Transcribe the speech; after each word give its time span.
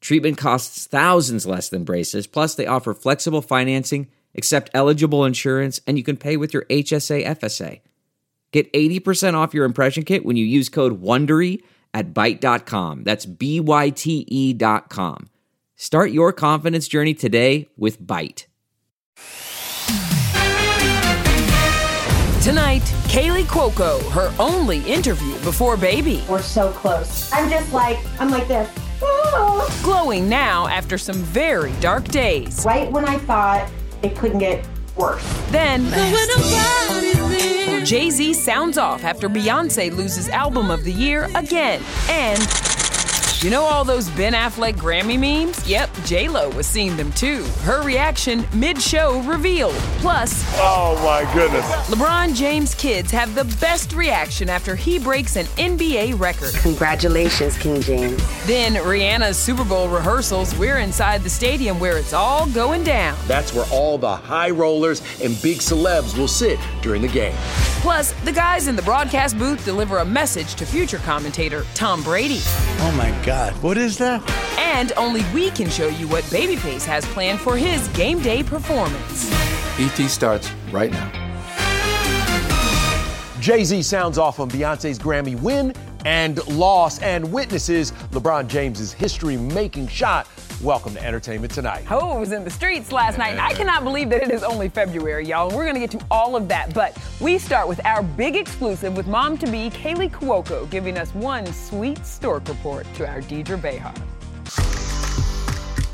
Treatment 0.00 0.38
costs 0.38 0.86
thousands 0.86 1.46
less 1.46 1.68
than 1.68 1.84
braces, 1.84 2.26
plus, 2.26 2.54
they 2.54 2.66
offer 2.66 2.94
flexible 2.94 3.42
financing, 3.42 4.08
accept 4.34 4.70
eligible 4.72 5.24
insurance, 5.24 5.80
and 5.86 5.98
you 5.98 6.04
can 6.04 6.16
pay 6.16 6.36
with 6.36 6.54
your 6.54 6.64
HSA 6.64 7.24
FSA. 7.26 7.80
Get 8.52 8.72
80% 8.72 9.34
off 9.34 9.54
your 9.54 9.64
impression 9.64 10.04
kit 10.04 10.24
when 10.24 10.36
you 10.36 10.44
use 10.44 10.68
code 10.68 11.02
WONDERY 11.02 11.62
at 11.94 12.12
Byte.com. 12.14 13.04
That's 13.04 13.26
B 13.26 13.60
Y 13.60 13.90
T 13.90 14.24
E 14.28 14.52
dot 14.52 14.88
com. 14.88 15.28
Start 15.76 16.10
your 16.10 16.32
confidence 16.32 16.88
journey 16.88 17.14
today 17.14 17.68
with 17.76 18.00
Byte. 18.02 18.46
Tonight, 22.42 22.82
Kaley 23.08 23.44
Cuoco, 23.44 24.00
her 24.10 24.34
only 24.38 24.78
interview 24.80 25.32
before 25.40 25.76
baby. 25.76 26.24
We're 26.28 26.42
so 26.42 26.72
close. 26.72 27.30
I'm 27.32 27.50
just 27.50 27.72
like, 27.72 27.98
I'm 28.18 28.30
like 28.30 28.48
this. 28.48 28.68
Glowing 29.82 30.28
now 30.28 30.66
after 30.66 30.98
some 30.98 31.16
very 31.16 31.72
dark 31.80 32.04
days. 32.04 32.64
Right 32.64 32.90
when 32.90 33.04
I 33.04 33.18
thought 33.18 33.70
it 34.02 34.16
couldn't 34.16 34.38
get 34.38 34.66
worse. 34.96 35.22
Then, 35.50 35.84
Jay 37.84 38.10
Z 38.10 38.34
sounds 38.34 38.78
off 38.78 39.04
after 39.04 39.28
Beyonce 39.28 39.94
loses 39.94 40.28
Album 40.28 40.70
of 40.70 40.84
the 40.84 40.92
Year 40.92 41.24
again. 41.34 41.82
And 42.08 42.38
you 43.42 43.50
know 43.50 43.62
all 43.62 43.84
those 43.84 44.08
Ben 44.10 44.32
Affleck 44.32 44.74
Grammy 44.74 45.18
memes? 45.18 45.66
Yep, 45.68 45.89
J 46.04 46.28
Lo 46.28 46.48
was 46.50 46.66
seeing 46.66 46.96
them 46.96 47.12
too. 47.12 47.44
Her 47.62 47.82
reaction 47.82 48.44
mid-show 48.54 49.20
revealed. 49.22 49.74
Plus, 50.00 50.44
Oh 50.56 51.00
my 51.04 51.32
goodness. 51.32 51.64
LeBron 51.88 52.34
James' 52.34 52.74
kids 52.74 53.10
have 53.10 53.34
the 53.34 53.44
best 53.60 53.92
reaction 53.92 54.48
after 54.48 54.74
he 54.74 54.98
breaks 54.98 55.36
an 55.36 55.46
NBA 55.56 56.18
record. 56.18 56.54
Congratulations, 56.62 57.56
King 57.58 57.80
James. 57.80 58.46
Then 58.46 58.74
Rihanna's 58.74 59.36
Super 59.38 59.64
Bowl 59.64 59.88
rehearsals. 59.88 60.56
We're 60.58 60.78
inside 60.78 61.22
the 61.22 61.30
stadium 61.30 61.78
where 61.80 61.98
it's 61.98 62.12
all 62.12 62.46
going 62.48 62.84
down. 62.84 63.16
That's 63.26 63.52
where 63.54 63.66
all 63.70 63.98
the 63.98 64.16
high 64.16 64.50
rollers 64.50 65.00
and 65.22 65.40
big 65.42 65.58
celebs 65.58 66.16
will 66.16 66.28
sit 66.28 66.58
during 66.82 67.02
the 67.02 67.08
game. 67.08 67.36
Plus, 67.80 68.12
the 68.24 68.32
guys 68.32 68.68
in 68.68 68.76
the 68.76 68.82
broadcast 68.82 69.38
booth 69.38 69.64
deliver 69.64 69.98
a 69.98 70.04
message 70.04 70.54
to 70.56 70.66
future 70.66 70.98
commentator 70.98 71.64
Tom 71.74 72.02
Brady. 72.02 72.40
Oh 72.42 72.94
my 72.94 73.10
God, 73.24 73.54
what 73.62 73.78
is 73.78 73.96
that? 73.96 74.22
And 74.58 74.92
only 74.98 75.24
we 75.32 75.50
can 75.50 75.70
show 75.70 75.88
you 75.88 76.06
what 76.06 76.22
Babyface 76.24 76.84
has 76.84 77.06
planned 77.06 77.40
for 77.40 77.56
his 77.56 77.88
game 77.88 78.20
day 78.20 78.42
performance. 78.42 79.32
ET 79.78 79.96
starts 80.08 80.52
right 80.70 80.90
now. 80.90 81.10
Jay 83.40 83.64
Z 83.64 83.82
sounds 83.82 84.18
off 84.18 84.38
on 84.40 84.50
Beyonce's 84.50 84.98
Grammy 84.98 85.40
win 85.40 85.72
and 86.04 86.46
loss 86.48 86.98
and 87.00 87.32
witnesses 87.32 87.92
LeBron 88.10 88.46
James's 88.46 88.92
history 88.92 89.38
making 89.38 89.88
shot. 89.88 90.26
Welcome 90.62 90.92
to 90.92 91.02
Entertainment 91.02 91.54
Tonight. 91.54 91.86
Ho 91.86 92.18
was 92.18 92.32
in 92.32 92.44
the 92.44 92.50
streets 92.50 92.92
last 92.92 93.16
night, 93.16 93.30
and 93.30 93.40
I 93.40 93.54
cannot 93.54 93.82
believe 93.82 94.10
that 94.10 94.22
it 94.22 94.30
is 94.30 94.42
only 94.42 94.68
February, 94.68 95.26
y'all. 95.26 95.48
And 95.48 95.56
we're 95.56 95.64
going 95.64 95.72
to 95.72 95.80
get 95.80 95.90
to 95.92 96.06
all 96.10 96.36
of 96.36 96.48
that. 96.48 96.74
But 96.74 96.98
we 97.18 97.38
start 97.38 97.66
with 97.66 97.82
our 97.86 98.02
big 98.02 98.36
exclusive 98.36 98.94
with 98.94 99.06
mom 99.06 99.38
to 99.38 99.46
be 99.46 99.70
Kaley 99.70 100.10
Cuoco 100.10 100.68
giving 100.68 100.98
us 100.98 101.14
one 101.14 101.50
sweet 101.50 102.04
stork 102.04 102.46
report 102.46 102.86
to 102.96 103.08
our 103.08 103.22
Deidre 103.22 103.56
Behar. 103.56 103.94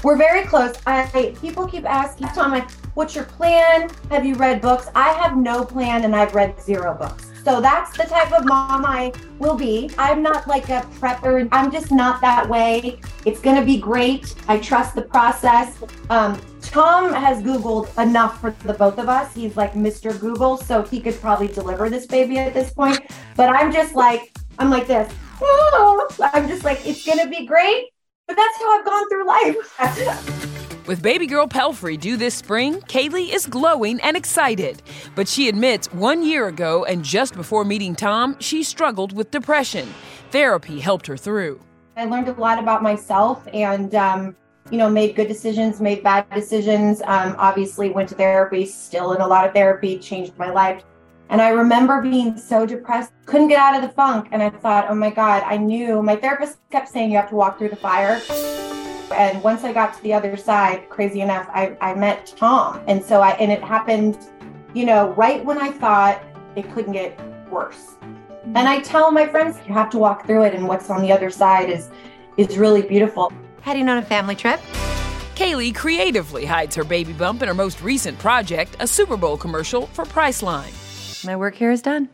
We're 0.02 0.16
very 0.16 0.44
close. 0.44 0.74
I 0.84 1.32
people 1.40 1.68
keep 1.68 1.84
asking 1.84 2.26
Tom, 2.28 2.50
like, 2.50 2.68
what's 2.94 3.14
your 3.14 3.24
plan? 3.24 3.88
Have 4.10 4.26
you 4.26 4.34
read 4.34 4.60
books? 4.60 4.88
I 4.96 5.10
have 5.10 5.36
no 5.36 5.64
plan 5.64 6.04
and 6.04 6.16
I've 6.16 6.34
read 6.34 6.60
zero 6.60 6.92
books. 6.92 7.30
So 7.46 7.60
that's 7.60 7.96
the 7.96 8.02
type 8.02 8.32
of 8.32 8.44
mom 8.44 8.84
I 8.84 9.12
will 9.38 9.54
be. 9.54 9.88
I'm 9.98 10.20
not 10.20 10.48
like 10.48 10.68
a 10.68 10.80
prepper. 10.98 11.48
I'm 11.52 11.70
just 11.70 11.92
not 11.92 12.20
that 12.20 12.48
way. 12.48 12.98
It's 13.24 13.40
gonna 13.40 13.64
be 13.64 13.78
great. 13.78 14.34
I 14.48 14.58
trust 14.58 14.96
the 14.96 15.02
process. 15.02 15.80
Um, 16.10 16.40
Tom 16.60 17.12
has 17.12 17.44
Googled 17.44 17.96
enough 18.02 18.40
for 18.40 18.50
the 18.64 18.74
both 18.74 18.98
of 18.98 19.08
us. 19.08 19.32
He's 19.32 19.56
like 19.56 19.74
Mr. 19.74 20.18
Google, 20.18 20.56
so 20.56 20.82
he 20.82 21.00
could 21.00 21.20
probably 21.20 21.46
deliver 21.46 21.88
this 21.88 22.06
baby 22.06 22.36
at 22.38 22.52
this 22.52 22.72
point. 22.72 22.98
But 23.36 23.50
I'm 23.50 23.72
just 23.72 23.94
like, 23.94 24.36
I'm 24.58 24.68
like 24.68 24.88
this. 24.88 25.08
I'm 25.40 26.48
just 26.48 26.64
like, 26.64 26.84
it's 26.84 27.06
gonna 27.06 27.28
be 27.28 27.46
great. 27.46 27.90
But 28.26 28.34
that's 28.34 28.58
how 28.58 28.76
I've 28.76 28.84
gone 28.84 29.08
through 29.08 29.24
life. 29.24 30.50
With 30.86 31.02
baby 31.02 31.26
girl 31.26 31.48
Pelfrey 31.48 31.98
due 31.98 32.16
this 32.16 32.34
spring, 32.34 32.80
Kaley 32.82 33.34
is 33.34 33.44
glowing 33.44 34.00
and 34.02 34.16
excited. 34.16 34.82
But 35.16 35.26
she 35.26 35.48
admits 35.48 35.92
one 35.92 36.22
year 36.22 36.46
ago 36.46 36.84
and 36.84 37.04
just 37.04 37.34
before 37.34 37.64
meeting 37.64 37.96
Tom, 37.96 38.36
she 38.38 38.62
struggled 38.62 39.12
with 39.12 39.32
depression. 39.32 39.92
Therapy 40.30 40.78
helped 40.78 41.08
her 41.08 41.16
through. 41.16 41.60
I 41.96 42.04
learned 42.04 42.28
a 42.28 42.34
lot 42.34 42.60
about 42.60 42.84
myself 42.84 43.48
and, 43.52 43.96
um, 43.96 44.36
you 44.70 44.78
know, 44.78 44.88
made 44.88 45.16
good 45.16 45.26
decisions, 45.26 45.80
made 45.80 46.04
bad 46.04 46.30
decisions. 46.30 47.02
Um, 47.02 47.34
obviously, 47.36 47.90
went 47.90 48.08
to 48.10 48.14
therapy, 48.14 48.64
still 48.64 49.12
in 49.12 49.20
a 49.20 49.26
lot 49.26 49.44
of 49.44 49.52
therapy, 49.54 49.98
changed 49.98 50.38
my 50.38 50.50
life. 50.50 50.84
And 51.30 51.42
I 51.42 51.48
remember 51.48 52.00
being 52.00 52.38
so 52.38 52.64
depressed, 52.64 53.10
couldn't 53.24 53.48
get 53.48 53.58
out 53.58 53.74
of 53.74 53.82
the 53.82 53.88
funk. 53.88 54.28
And 54.30 54.40
I 54.40 54.50
thought, 54.50 54.86
oh 54.88 54.94
my 54.94 55.10
God, 55.10 55.42
I 55.44 55.56
knew 55.56 56.00
my 56.00 56.14
therapist 56.14 56.58
kept 56.70 56.88
saying 56.88 57.10
you 57.10 57.16
have 57.16 57.30
to 57.30 57.34
walk 57.34 57.58
through 57.58 57.70
the 57.70 57.76
fire. 57.76 58.20
And 59.12 59.42
once 59.42 59.64
I 59.64 59.72
got 59.72 59.94
to 59.94 60.02
the 60.02 60.12
other 60.12 60.36
side, 60.36 60.88
crazy 60.88 61.20
enough, 61.20 61.48
I, 61.52 61.76
I 61.80 61.94
met 61.94 62.32
Tom. 62.36 62.80
And 62.86 63.04
so 63.04 63.20
I, 63.20 63.30
and 63.32 63.50
it 63.52 63.62
happened, 63.62 64.18
you 64.74 64.84
know, 64.84 65.10
right 65.10 65.44
when 65.44 65.58
I 65.58 65.70
thought 65.70 66.22
it 66.56 66.70
couldn't 66.72 66.92
get 66.92 67.18
worse. 67.50 67.94
Mm-hmm. 68.00 68.56
And 68.56 68.68
I 68.68 68.80
tell 68.80 69.10
my 69.10 69.26
friends, 69.26 69.58
you 69.66 69.74
have 69.74 69.90
to 69.90 69.98
walk 69.98 70.26
through 70.26 70.44
it. 70.44 70.54
And 70.54 70.66
what's 70.68 70.90
on 70.90 71.02
the 71.02 71.12
other 71.12 71.30
side 71.30 71.70
is, 71.70 71.90
is 72.36 72.58
really 72.58 72.82
beautiful. 72.82 73.32
Heading 73.62 73.88
on 73.88 73.98
a 73.98 74.02
family 74.02 74.34
trip. 74.34 74.60
Kaley 75.34 75.74
creatively 75.74 76.46
hides 76.46 76.74
her 76.76 76.84
baby 76.84 77.12
bump 77.12 77.42
in 77.42 77.48
her 77.48 77.54
most 77.54 77.82
recent 77.82 78.18
project, 78.18 78.76
a 78.80 78.86
Super 78.86 79.16
Bowl 79.16 79.36
commercial 79.36 79.86
for 79.88 80.04
Priceline. 80.04 80.72
My 81.26 81.36
work 81.36 81.54
here 81.54 81.70
is 81.70 81.82
done. 81.82 82.08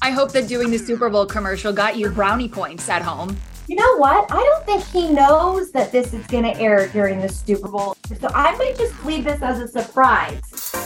I 0.00 0.10
hope 0.10 0.32
that 0.32 0.46
doing 0.46 0.70
the 0.70 0.78
Super 0.78 1.10
Bowl 1.10 1.26
commercial 1.26 1.72
got 1.72 1.96
you 1.96 2.08
brownie 2.10 2.48
points 2.48 2.88
at 2.88 3.02
home. 3.02 3.36
You 3.68 3.76
know 3.76 3.98
what? 3.98 4.32
I 4.32 4.42
don't 4.42 4.64
think 4.64 4.82
he 4.82 5.12
knows 5.12 5.72
that 5.72 5.92
this 5.92 6.14
is 6.14 6.26
going 6.28 6.44
to 6.44 6.58
air 6.58 6.88
during 6.88 7.20
the 7.20 7.28
Super 7.28 7.68
Bowl. 7.68 7.98
So 8.18 8.28
I 8.34 8.56
might 8.56 8.78
just 8.78 9.04
leave 9.04 9.24
this 9.24 9.42
as 9.42 9.60
a 9.60 9.68
surprise. 9.68 10.40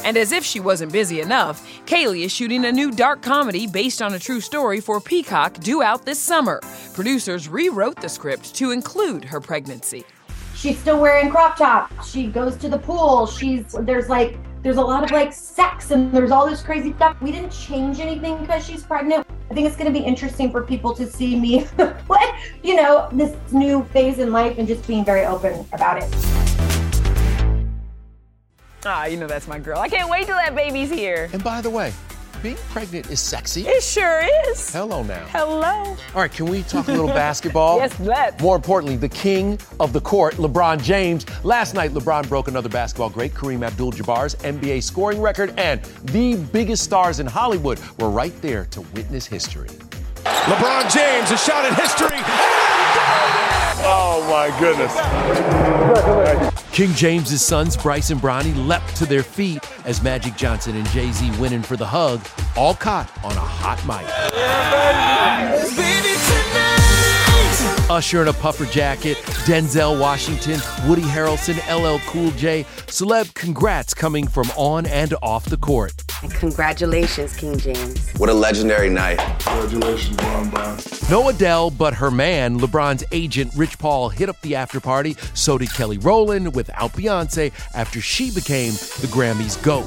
And 0.04 0.16
as 0.16 0.32
if 0.32 0.44
she 0.44 0.58
wasn't 0.58 0.90
busy 0.90 1.20
enough, 1.20 1.64
Kaley 1.86 2.24
is 2.24 2.32
shooting 2.32 2.64
a 2.64 2.72
new 2.72 2.90
dark 2.90 3.22
comedy 3.22 3.68
based 3.68 4.02
on 4.02 4.14
a 4.14 4.18
true 4.18 4.40
story 4.40 4.80
for 4.80 5.00
Peacock 5.00 5.60
due 5.60 5.80
out 5.80 6.04
this 6.04 6.18
summer. 6.18 6.60
Producers 6.92 7.46
rewrote 7.46 8.00
the 8.00 8.08
script 8.08 8.52
to 8.56 8.72
include 8.72 9.24
her 9.26 9.40
pregnancy. 9.40 10.04
She's 10.56 10.76
still 10.76 11.00
wearing 11.00 11.30
crop 11.30 11.56
tops. 11.56 12.10
She 12.10 12.26
goes 12.26 12.56
to 12.56 12.68
the 12.68 12.78
pool. 12.78 13.26
She's 13.28 13.76
there's 13.82 14.08
like 14.08 14.36
there's 14.64 14.76
a 14.76 14.82
lot 14.82 15.04
of 15.04 15.12
like 15.12 15.32
sex 15.32 15.92
and 15.92 16.12
there's 16.12 16.32
all 16.32 16.48
this 16.50 16.62
crazy 16.62 16.92
stuff. 16.94 17.20
We 17.20 17.30
didn't 17.30 17.50
change 17.50 18.00
anything 18.00 18.38
because 18.40 18.66
she's 18.66 18.82
pregnant. 18.82 19.21
I 19.52 19.54
think 19.54 19.66
it's 19.66 19.76
going 19.76 19.92
to 19.92 20.00
be 20.00 20.02
interesting 20.02 20.50
for 20.50 20.62
people 20.62 20.94
to 20.94 21.06
see 21.06 21.38
me, 21.38 21.64
what 22.06 22.34
you 22.62 22.74
know, 22.74 23.10
this 23.12 23.36
new 23.52 23.84
phase 23.92 24.18
in 24.18 24.32
life 24.32 24.56
and 24.56 24.66
just 24.66 24.86
being 24.86 25.04
very 25.04 25.26
open 25.26 25.66
about 25.74 26.02
it. 26.02 26.08
Ah, 28.86 29.04
you 29.04 29.18
know 29.18 29.26
that's 29.26 29.46
my 29.46 29.58
girl. 29.58 29.78
I 29.78 29.90
can't 29.90 30.08
wait 30.08 30.24
till 30.24 30.36
that 30.36 30.54
baby's 30.56 30.88
here. 30.88 31.28
And 31.34 31.44
by 31.44 31.60
the 31.60 31.68
way, 31.68 31.92
being 32.42 32.56
pregnant 32.70 33.08
is 33.10 33.20
sexy. 33.20 33.66
It 33.66 33.82
sure 33.82 34.22
is. 34.48 34.72
Hello 34.72 35.02
now. 35.02 35.24
Hello. 35.26 35.60
All 35.62 35.96
right, 36.14 36.32
can 36.32 36.46
we 36.46 36.62
talk 36.64 36.88
a 36.88 36.90
little 36.90 37.06
basketball? 37.24 37.78
Yes, 37.78 37.98
let's. 38.00 38.42
More 38.42 38.56
importantly, 38.56 38.96
the 38.96 39.08
king 39.08 39.58
of 39.78 39.92
the 39.92 40.00
court, 40.00 40.34
LeBron 40.34 40.82
James. 40.82 41.24
Last 41.44 41.74
night, 41.74 41.92
LeBron 41.92 42.28
broke 42.28 42.48
another 42.48 42.68
basketball 42.68 43.10
great, 43.10 43.32
Kareem 43.32 43.64
Abdul-Jabbar's 43.64 44.34
NBA 44.36 44.82
scoring 44.82 45.20
record, 45.20 45.54
and 45.56 45.82
the 46.04 46.36
biggest 46.52 46.82
stars 46.82 47.20
in 47.20 47.26
Hollywood 47.26 47.80
were 47.98 48.10
right 48.10 48.38
there 48.42 48.64
to 48.66 48.80
witness 48.80 49.24
history. 49.24 49.68
LeBron 50.24 50.92
James, 50.92 51.30
a 51.30 51.36
shot 51.36 51.64
at 51.64 51.78
history. 51.78 52.18
Oh 53.94 54.26
my 54.30 54.48
goodness. 54.58 54.92
King 56.72 56.94
James's 56.94 57.42
sons, 57.42 57.76
Bryce 57.76 58.08
and 58.08 58.18
Bronny, 58.18 58.54
leapt 58.66 58.96
to 58.96 59.04
their 59.04 59.22
feet 59.22 59.62
as 59.84 60.02
Magic 60.02 60.34
Johnson 60.34 60.74
and 60.76 60.88
Jay 60.88 61.12
Z 61.12 61.30
went 61.38 61.52
in 61.52 61.62
for 61.62 61.76
the 61.76 61.84
hug, 61.84 62.26
all 62.56 62.74
caught 62.74 63.10
on 63.22 63.32
a 63.32 63.40
hot 63.40 63.84
mic. 63.86 64.08
Usher 67.90 68.22
in 68.22 68.28
a 68.28 68.32
puffer 68.32 68.64
jacket, 68.64 69.18
Denzel 69.44 70.00
Washington, 70.00 70.58
Woody 70.88 71.02
Harrelson, 71.02 71.58
LL 71.68 71.98
Cool 72.08 72.30
J. 72.30 72.64
Celeb 72.86 73.34
congrats 73.34 73.92
coming 73.92 74.26
from 74.26 74.50
on 74.56 74.86
and 74.86 75.12
off 75.20 75.44
the 75.44 75.58
court. 75.58 76.01
And 76.22 76.32
congratulations, 76.42 77.36
King 77.36 77.58
James. 77.58 78.10
What 78.18 78.28
a 78.28 78.34
legendary 78.34 78.88
night. 78.88 79.18
Congratulations, 79.40 80.16
Bron 80.16 80.50
Brown. 80.50 80.78
No 81.10 81.28
Adele, 81.28 81.70
but 81.70 81.94
her 81.94 82.10
man, 82.10 82.58
LeBron's 82.58 83.04
agent 83.12 83.52
Rich 83.56 83.78
Paul, 83.78 84.08
hit 84.08 84.28
up 84.28 84.40
the 84.40 84.54
after 84.54 84.80
party. 84.80 85.16
So 85.34 85.58
did 85.58 85.72
Kelly 85.72 85.98
Rowland 85.98 86.54
without 86.54 86.92
Beyonce 86.92 87.52
after 87.74 88.00
she 88.00 88.30
became 88.30 88.72
the 88.72 89.08
Grammys 89.08 89.62
GOAT. 89.62 89.86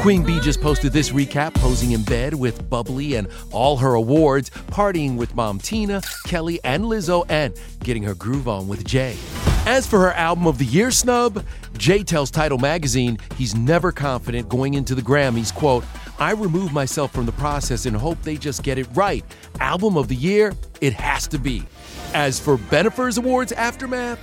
Queen 0.00 0.22
Bey 0.22 0.38
just 0.40 0.60
posted 0.60 0.92
this 0.92 1.10
recap, 1.10 1.54
posing 1.54 1.92
in 1.92 2.02
bed 2.02 2.34
with 2.34 2.68
Bubbly 2.68 3.14
and 3.14 3.26
all 3.52 3.76
her 3.78 3.94
awards, 3.94 4.50
partying 4.50 5.16
with 5.16 5.34
Mom 5.34 5.58
Tina, 5.58 6.02
Kelly, 6.26 6.60
and 6.62 6.84
Lizzo, 6.84 7.24
and 7.28 7.54
getting 7.80 8.02
her 8.02 8.14
groove 8.14 8.46
on 8.48 8.68
with 8.68 8.84
Jay. 8.84 9.16
As 9.66 9.86
for 9.86 9.98
her 10.00 10.12
album 10.12 10.46
of 10.46 10.58
the 10.58 10.66
year 10.66 10.90
snub, 10.90 11.42
Jay 11.78 12.02
tells 12.02 12.30
Tidal 12.30 12.58
Magazine 12.58 13.18
he's 13.36 13.54
never 13.54 13.92
confident 13.92 14.48
going 14.50 14.74
into 14.74 14.94
the 14.94 15.00
Grammys. 15.00 15.54
Quote, 15.54 15.84
I 16.18 16.32
remove 16.32 16.72
myself 16.72 17.12
from 17.12 17.24
the 17.24 17.32
process 17.32 17.86
and 17.86 17.96
hope 17.96 18.20
they 18.22 18.36
just 18.36 18.62
get 18.62 18.78
it 18.78 18.86
right. 18.94 19.24
Album 19.60 19.96
of 19.96 20.08
the 20.08 20.16
year, 20.16 20.52
it 20.82 20.92
has 20.92 21.26
to 21.28 21.38
be. 21.38 21.62
As 22.12 22.38
for 22.38 22.58
Bennifer's 22.58 23.16
Awards 23.16 23.52
aftermath, 23.52 24.18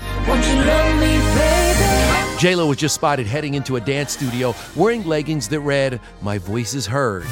J-Lo 2.42 2.66
was 2.66 2.78
just 2.78 2.96
spotted 2.96 3.28
heading 3.28 3.54
into 3.54 3.76
a 3.76 3.80
dance 3.80 4.14
studio 4.14 4.56
wearing 4.76 5.06
leggings 5.06 5.48
that 5.50 5.60
read, 5.60 6.02
My 6.24 6.40
voice 6.40 6.74
is 6.74 6.88
heard. 6.88 7.26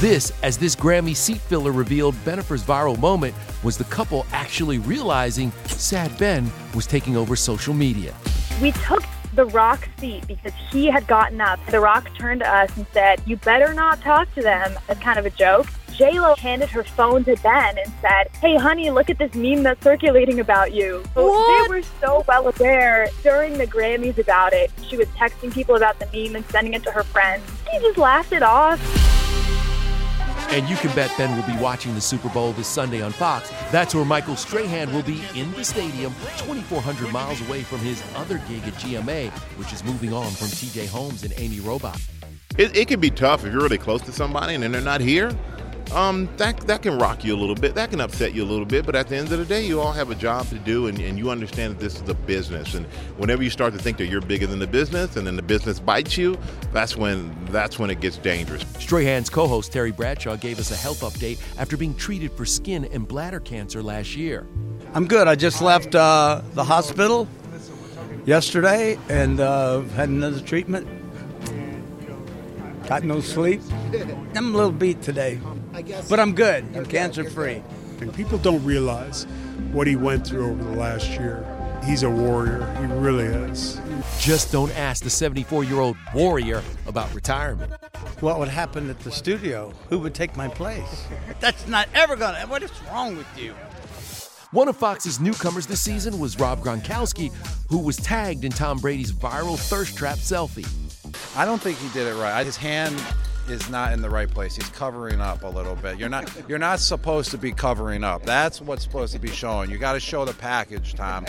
This, 0.00 0.32
as 0.42 0.58
this 0.58 0.74
Grammy 0.74 1.14
seat 1.14 1.38
filler 1.38 1.70
revealed, 1.70 2.16
Bennifer's 2.24 2.64
viral 2.64 2.98
moment 2.98 3.32
was 3.62 3.78
the 3.78 3.84
couple 3.84 4.26
actually 4.32 4.78
realizing 4.78 5.52
Sad 5.66 6.18
Ben 6.18 6.50
was 6.74 6.84
taking 6.84 7.16
over 7.16 7.36
social 7.36 7.74
media. 7.74 8.12
We 8.60 8.72
took 8.72 9.04
the 9.34 9.44
Rock 9.44 9.88
seat 10.00 10.26
because 10.26 10.52
he 10.72 10.86
had 10.86 11.06
gotten 11.06 11.40
up. 11.40 11.60
The 11.70 11.78
Rock 11.78 12.10
turned 12.18 12.40
to 12.40 12.52
us 12.52 12.76
and 12.76 12.86
said, 12.92 13.22
You 13.24 13.36
better 13.36 13.72
not 13.72 14.00
talk 14.00 14.34
to 14.34 14.42
them, 14.42 14.76
as 14.88 14.98
kind 14.98 15.16
of 15.16 15.26
a 15.26 15.30
joke. 15.30 15.68
J-Lo 15.96 16.34
handed 16.36 16.68
her 16.68 16.84
phone 16.84 17.24
to 17.24 17.36
Ben 17.36 17.78
and 17.78 17.90
said, 18.02 18.28
Hey, 18.42 18.56
honey, 18.56 18.90
look 18.90 19.08
at 19.08 19.18
this 19.18 19.34
meme 19.34 19.62
that's 19.62 19.82
circulating 19.82 20.40
about 20.40 20.74
you. 20.74 21.02
So 21.14 21.26
What? 21.26 21.68
They 21.68 21.74
were 21.74 21.82
so 22.00 22.22
well 22.28 22.48
aware 22.48 23.08
during 23.22 23.56
the 23.56 23.66
Grammys 23.66 24.18
about 24.18 24.52
it. 24.52 24.70
She 24.86 24.98
was 24.98 25.08
texting 25.08 25.50
people 25.52 25.74
about 25.74 25.98
the 25.98 26.06
meme 26.12 26.36
and 26.36 26.44
sending 26.50 26.74
it 26.74 26.82
to 26.82 26.90
her 26.90 27.02
friends. 27.02 27.44
He 27.72 27.78
just 27.78 27.96
laughed 27.96 28.32
it 28.32 28.42
off. 28.42 28.78
And 30.50 30.68
you 30.68 30.76
can 30.76 30.94
bet 30.94 31.10
Ben 31.16 31.34
will 31.34 31.46
be 31.46 31.60
watching 31.60 31.94
the 31.94 32.00
Super 32.00 32.28
Bowl 32.28 32.52
this 32.52 32.68
Sunday 32.68 33.00
on 33.00 33.10
Fox. 33.10 33.50
That's 33.72 33.94
where 33.94 34.04
Michael 34.04 34.36
Strahan 34.36 34.92
will 34.92 35.02
be 35.02 35.22
in 35.34 35.50
the 35.52 35.64
stadium, 35.64 36.12
2,400 36.36 37.10
miles 37.10 37.40
away 37.48 37.62
from 37.62 37.78
his 37.78 38.02
other 38.14 38.38
gig 38.48 38.62
at 38.64 38.74
GMA, 38.74 39.30
which 39.58 39.72
is 39.72 39.82
moving 39.82 40.12
on 40.12 40.30
from 40.30 40.48
TJ 40.48 40.88
Holmes 40.88 41.24
and 41.24 41.32
Amy 41.38 41.56
Robach. 41.56 42.00
It, 42.58 42.76
it 42.76 42.88
can 42.88 43.00
be 43.00 43.10
tough 43.10 43.44
if 43.44 43.52
you're 43.52 43.62
really 43.62 43.78
close 43.78 44.02
to 44.02 44.12
somebody 44.12 44.54
and 44.54 44.62
then 44.62 44.72
they're 44.72 44.80
not 44.82 45.00
here. 45.00 45.32
Um, 45.92 46.28
that 46.36 46.60
that 46.62 46.82
can 46.82 46.98
rock 46.98 47.24
you 47.24 47.34
a 47.34 47.38
little 47.38 47.54
bit. 47.54 47.74
That 47.74 47.90
can 47.90 48.00
upset 48.00 48.34
you 48.34 48.42
a 48.42 48.44
little 48.44 48.66
bit. 48.66 48.84
But 48.84 48.96
at 48.96 49.08
the 49.08 49.16
end 49.16 49.32
of 49.32 49.38
the 49.38 49.44
day, 49.44 49.64
you 49.64 49.80
all 49.80 49.92
have 49.92 50.10
a 50.10 50.14
job 50.14 50.48
to 50.48 50.58
do, 50.58 50.88
and, 50.88 51.00
and 51.00 51.16
you 51.16 51.30
understand 51.30 51.74
that 51.74 51.80
this 51.80 52.00
is 52.00 52.08
a 52.08 52.14
business. 52.14 52.74
And 52.74 52.86
whenever 53.16 53.42
you 53.42 53.50
start 53.50 53.72
to 53.74 53.78
think 53.78 53.96
that 53.98 54.06
you're 54.06 54.20
bigger 54.20 54.46
than 54.46 54.58
the 54.58 54.66
business, 54.66 55.16
and 55.16 55.26
then 55.26 55.36
the 55.36 55.42
business 55.42 55.80
bites 55.80 56.16
you, 56.16 56.36
that's 56.72 56.96
when 56.96 57.34
that's 57.46 57.78
when 57.78 57.90
it 57.90 58.00
gets 58.00 58.18
dangerous. 58.18 58.64
Strahan's 58.78 59.30
co 59.30 59.46
host 59.46 59.72
Terry 59.72 59.92
Bradshaw 59.92 60.36
gave 60.36 60.58
us 60.58 60.70
a 60.70 60.76
health 60.76 61.00
update 61.02 61.40
after 61.58 61.76
being 61.76 61.94
treated 61.94 62.32
for 62.32 62.44
skin 62.44 62.84
and 62.86 63.06
bladder 63.06 63.40
cancer 63.40 63.82
last 63.82 64.16
year. 64.16 64.46
I'm 64.92 65.06
good. 65.06 65.28
I 65.28 65.34
just 65.34 65.62
left 65.62 65.94
uh, 65.94 66.42
the 66.54 66.64
hospital 66.64 67.28
yesterday 68.24 68.98
and 69.08 69.40
uh, 69.40 69.82
had 69.82 70.08
another 70.08 70.40
treatment. 70.40 70.86
Got 72.86 73.02
no 73.02 73.20
sleep. 73.20 73.60
I'm 74.34 74.54
a 74.54 74.56
little 74.56 74.70
beat 74.70 75.02
today, 75.02 75.40
but 76.08 76.20
I'm 76.20 76.34
good. 76.34 76.64
I'm 76.74 76.86
cancer 76.86 77.28
free. 77.28 77.62
And 78.00 78.12
people 78.12 78.38
don't 78.38 78.64
realize 78.64 79.24
what 79.72 79.86
he 79.86 79.96
went 79.96 80.26
through 80.26 80.50
over 80.50 80.64
the 80.64 80.76
last 80.76 81.08
year. 81.10 81.44
He's 81.84 82.02
a 82.02 82.10
warrior. 82.10 82.66
He 82.80 82.86
really 82.86 83.24
is. 83.24 83.80
Just 84.18 84.50
don't 84.50 84.76
ask 84.76 85.04
the 85.04 85.10
74 85.10 85.64
year 85.64 85.78
old 85.78 85.96
warrior 86.14 86.62
about 86.86 87.12
retirement. 87.14 87.72
What 88.20 88.38
would 88.38 88.48
happen 88.48 88.90
at 88.90 88.98
the 89.00 89.12
studio? 89.12 89.72
Who 89.88 89.98
would 90.00 90.14
take 90.14 90.36
my 90.36 90.48
place? 90.48 91.06
That's 91.40 91.66
not 91.68 91.88
ever 91.94 92.16
gonna. 92.16 92.46
What 92.46 92.62
is 92.62 92.70
wrong 92.90 93.16
with 93.16 93.26
you? 93.38 93.54
One 94.52 94.68
of 94.68 94.76
Fox's 94.76 95.20
newcomers 95.20 95.66
this 95.66 95.80
season 95.80 96.18
was 96.18 96.38
Rob 96.38 96.60
Gronkowski, 96.60 97.32
who 97.68 97.78
was 97.78 97.96
tagged 97.96 98.44
in 98.44 98.52
Tom 98.52 98.78
Brady's 98.78 99.12
viral 99.12 99.58
thirst 99.58 99.96
trap 99.96 100.18
selfie. 100.18 100.66
I 101.36 101.44
don't 101.44 101.60
think 101.60 101.78
he 101.78 101.88
did 101.90 102.06
it 102.06 102.14
right. 102.14 102.44
His 102.44 102.56
hand 102.56 103.00
is 103.48 103.68
not 103.70 103.92
in 103.92 104.02
the 104.02 104.10
right 104.10 104.28
place. 104.28 104.56
He's 104.56 104.68
covering 104.70 105.20
up 105.20 105.42
a 105.42 105.48
little 105.48 105.76
bit. 105.76 105.98
You're 105.98 106.08
not 106.08 106.30
you're 106.48 106.58
not 106.58 106.80
supposed 106.80 107.30
to 107.30 107.38
be 107.38 107.52
covering 107.52 108.04
up. 108.04 108.24
That's 108.24 108.60
what's 108.60 108.82
supposed 108.82 109.12
to 109.12 109.18
be 109.18 109.30
showing. 109.30 109.70
You 109.70 109.78
got 109.78 109.92
to 109.92 110.00
show 110.00 110.24
the 110.24 110.34
package, 110.34 110.94
Tom. 110.94 111.26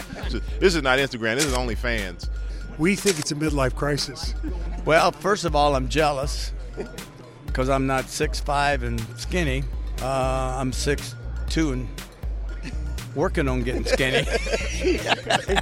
This 0.59 0.75
is 0.75 0.81
not 0.83 0.99
Instagram. 0.99 1.35
This 1.35 1.45
is 1.45 1.53
OnlyFans. 1.53 2.29
We 2.77 2.95
think 2.95 3.19
it's 3.19 3.31
a 3.31 3.35
midlife 3.35 3.75
crisis. 3.75 4.35
Well, 4.85 5.11
first 5.11 5.45
of 5.45 5.55
all, 5.55 5.75
I'm 5.75 5.89
jealous 5.89 6.53
because 7.45 7.69
I'm 7.69 7.87
not 7.87 8.09
six 8.09 8.39
five 8.39 8.83
and 8.83 8.99
skinny. 9.17 9.63
Uh, 10.01 10.55
I'm 10.59 10.71
six 10.71 11.15
two 11.49 11.71
and 11.71 11.87
working 13.15 13.47
on 13.47 13.63
getting 13.63 13.85
skinny. 13.85 14.27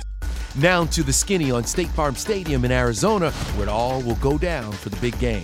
Now 0.57 0.85
to 0.85 1.03
the 1.03 1.11
skinny 1.11 1.51
on 1.51 1.65
State 1.65 1.89
Farm 1.89 2.15
Stadium 2.15 2.63
in 2.63 2.71
Arizona, 2.71 3.31
where 3.31 3.63
it 3.63 3.69
all 3.69 4.01
will 4.01 4.15
go 4.15 4.37
down 4.37 4.71
for 4.71 4.87
the 4.87 4.95
big 4.97 5.19
game. 5.19 5.43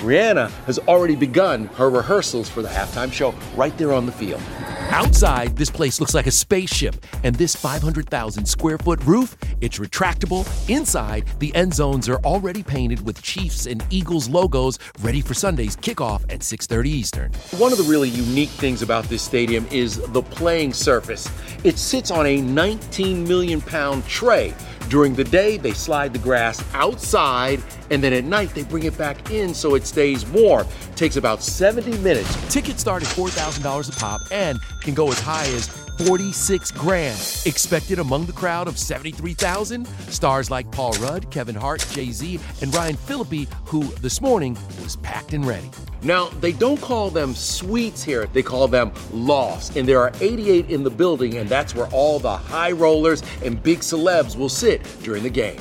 Rihanna 0.00 0.50
has 0.64 0.78
already 0.80 1.14
begun 1.14 1.66
her 1.76 1.90
rehearsals 1.90 2.48
for 2.48 2.62
the 2.62 2.68
halftime 2.68 3.12
show 3.12 3.34
right 3.54 3.76
there 3.76 3.92
on 3.92 4.06
the 4.06 4.12
field. 4.12 4.40
Outside, 4.88 5.56
this 5.56 5.70
place 5.70 6.00
looks 6.00 6.14
like 6.14 6.26
a 6.26 6.30
spaceship, 6.30 6.96
and 7.22 7.36
this 7.36 7.54
500,000 7.54 8.44
square 8.46 8.78
foot 8.78 9.00
roof, 9.04 9.36
it's 9.60 9.78
retractable. 9.78 10.48
Inside, 10.68 11.26
the 11.38 11.54
end 11.54 11.74
zones 11.74 12.08
are 12.08 12.18
already 12.24 12.62
painted 12.62 13.04
with 13.06 13.20
Chiefs 13.22 13.66
and 13.66 13.84
Eagles 13.90 14.28
logos, 14.28 14.78
ready 15.00 15.20
for 15.20 15.34
Sunday's 15.34 15.76
kickoff 15.76 16.22
at 16.32 16.42
6:30 16.42 16.90
Eastern. 16.90 17.30
One 17.58 17.70
of 17.70 17.78
the 17.78 17.84
really 17.84 18.08
unique 18.08 18.48
things 18.48 18.82
about 18.82 19.04
this 19.04 19.22
stadium 19.22 19.66
is 19.70 19.98
the 20.08 20.22
playing 20.22 20.72
surface. 20.72 21.28
It 21.62 21.78
sits 21.78 22.10
on 22.10 22.26
a 22.26 22.40
19 22.40 23.28
million 23.28 23.60
pound 23.60 24.06
tray. 24.08 24.54
During 24.88 25.14
the 25.14 25.24
day, 25.24 25.56
they 25.56 25.72
slide 25.72 26.12
the 26.12 26.18
grass 26.18 26.64
outside, 26.74 27.62
and 27.90 28.02
then 28.02 28.12
at 28.12 28.24
night, 28.24 28.54
they 28.54 28.64
bring 28.64 28.84
it 28.84 28.96
back 28.98 29.30
in 29.30 29.54
so 29.54 29.74
it 29.74 29.86
stays 29.86 30.26
warm. 30.26 30.66
takes 30.96 31.16
about 31.16 31.42
70 31.42 31.98
minutes. 31.98 32.52
Tickets 32.52 32.80
start 32.80 33.02
at 33.02 33.08
$4,000 33.08 33.88
a 33.88 34.00
pop 34.00 34.20
and 34.30 34.60
can 34.80 34.94
go 34.94 35.08
as 35.08 35.20
high 35.20 35.46
as 35.54 35.68
46 36.06 36.70
grand. 36.72 37.18
Expected 37.44 37.98
among 37.98 38.24
the 38.26 38.32
crowd 38.32 38.68
of 38.68 38.78
73,000, 38.78 39.86
stars 40.08 40.50
like 40.50 40.70
Paul 40.70 40.92
Rudd, 40.94 41.30
Kevin 41.30 41.54
Hart, 41.54 41.86
Jay 41.90 42.10
Z, 42.10 42.40
and 42.62 42.74
Ryan 42.74 42.96
Phillippe, 42.96 43.48
who 43.66 43.82
this 44.00 44.20
morning 44.20 44.56
was 44.82 44.96
packed 44.96 45.34
and 45.34 45.46
ready. 45.46 45.70
Now, 46.02 46.28
they 46.40 46.52
don't 46.52 46.80
call 46.80 47.10
them 47.10 47.34
suites 47.34 48.02
here, 48.02 48.26
they 48.32 48.42
call 48.42 48.66
them 48.66 48.92
lofts. 49.12 49.76
And 49.76 49.86
there 49.86 50.00
are 50.00 50.12
88 50.20 50.70
in 50.70 50.82
the 50.82 50.90
building, 50.90 51.36
and 51.36 51.48
that's 51.48 51.74
where 51.74 51.88
all 51.88 52.18
the 52.18 52.36
high 52.36 52.72
rollers 52.72 53.22
and 53.44 53.62
big 53.62 53.80
celebs 53.80 54.36
will 54.36 54.48
sit 54.48 54.82
during 55.02 55.22
the 55.22 55.30
game. 55.30 55.60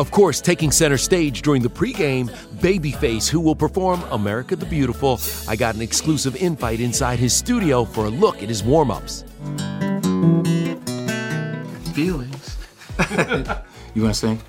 Of 0.00 0.10
course, 0.10 0.40
taking 0.40 0.70
center 0.70 0.96
stage 0.96 1.42
during 1.42 1.60
the 1.60 1.68
pregame, 1.68 2.30
Babyface, 2.56 3.28
who 3.28 3.38
will 3.38 3.54
perform 3.54 4.02
America 4.04 4.56
the 4.56 4.64
Beautiful. 4.64 5.20
I 5.46 5.56
got 5.56 5.74
an 5.74 5.82
exclusive 5.82 6.36
invite 6.36 6.80
inside 6.80 7.18
his 7.18 7.36
studio 7.36 7.84
for 7.84 8.06
a 8.06 8.08
look 8.08 8.42
at 8.42 8.48
his 8.48 8.62
warm 8.62 8.90
ups. 8.90 9.24
Feelings. 11.92 12.56
you 13.94 14.02
want 14.02 14.14
to 14.14 14.14
sing? 14.14 14.40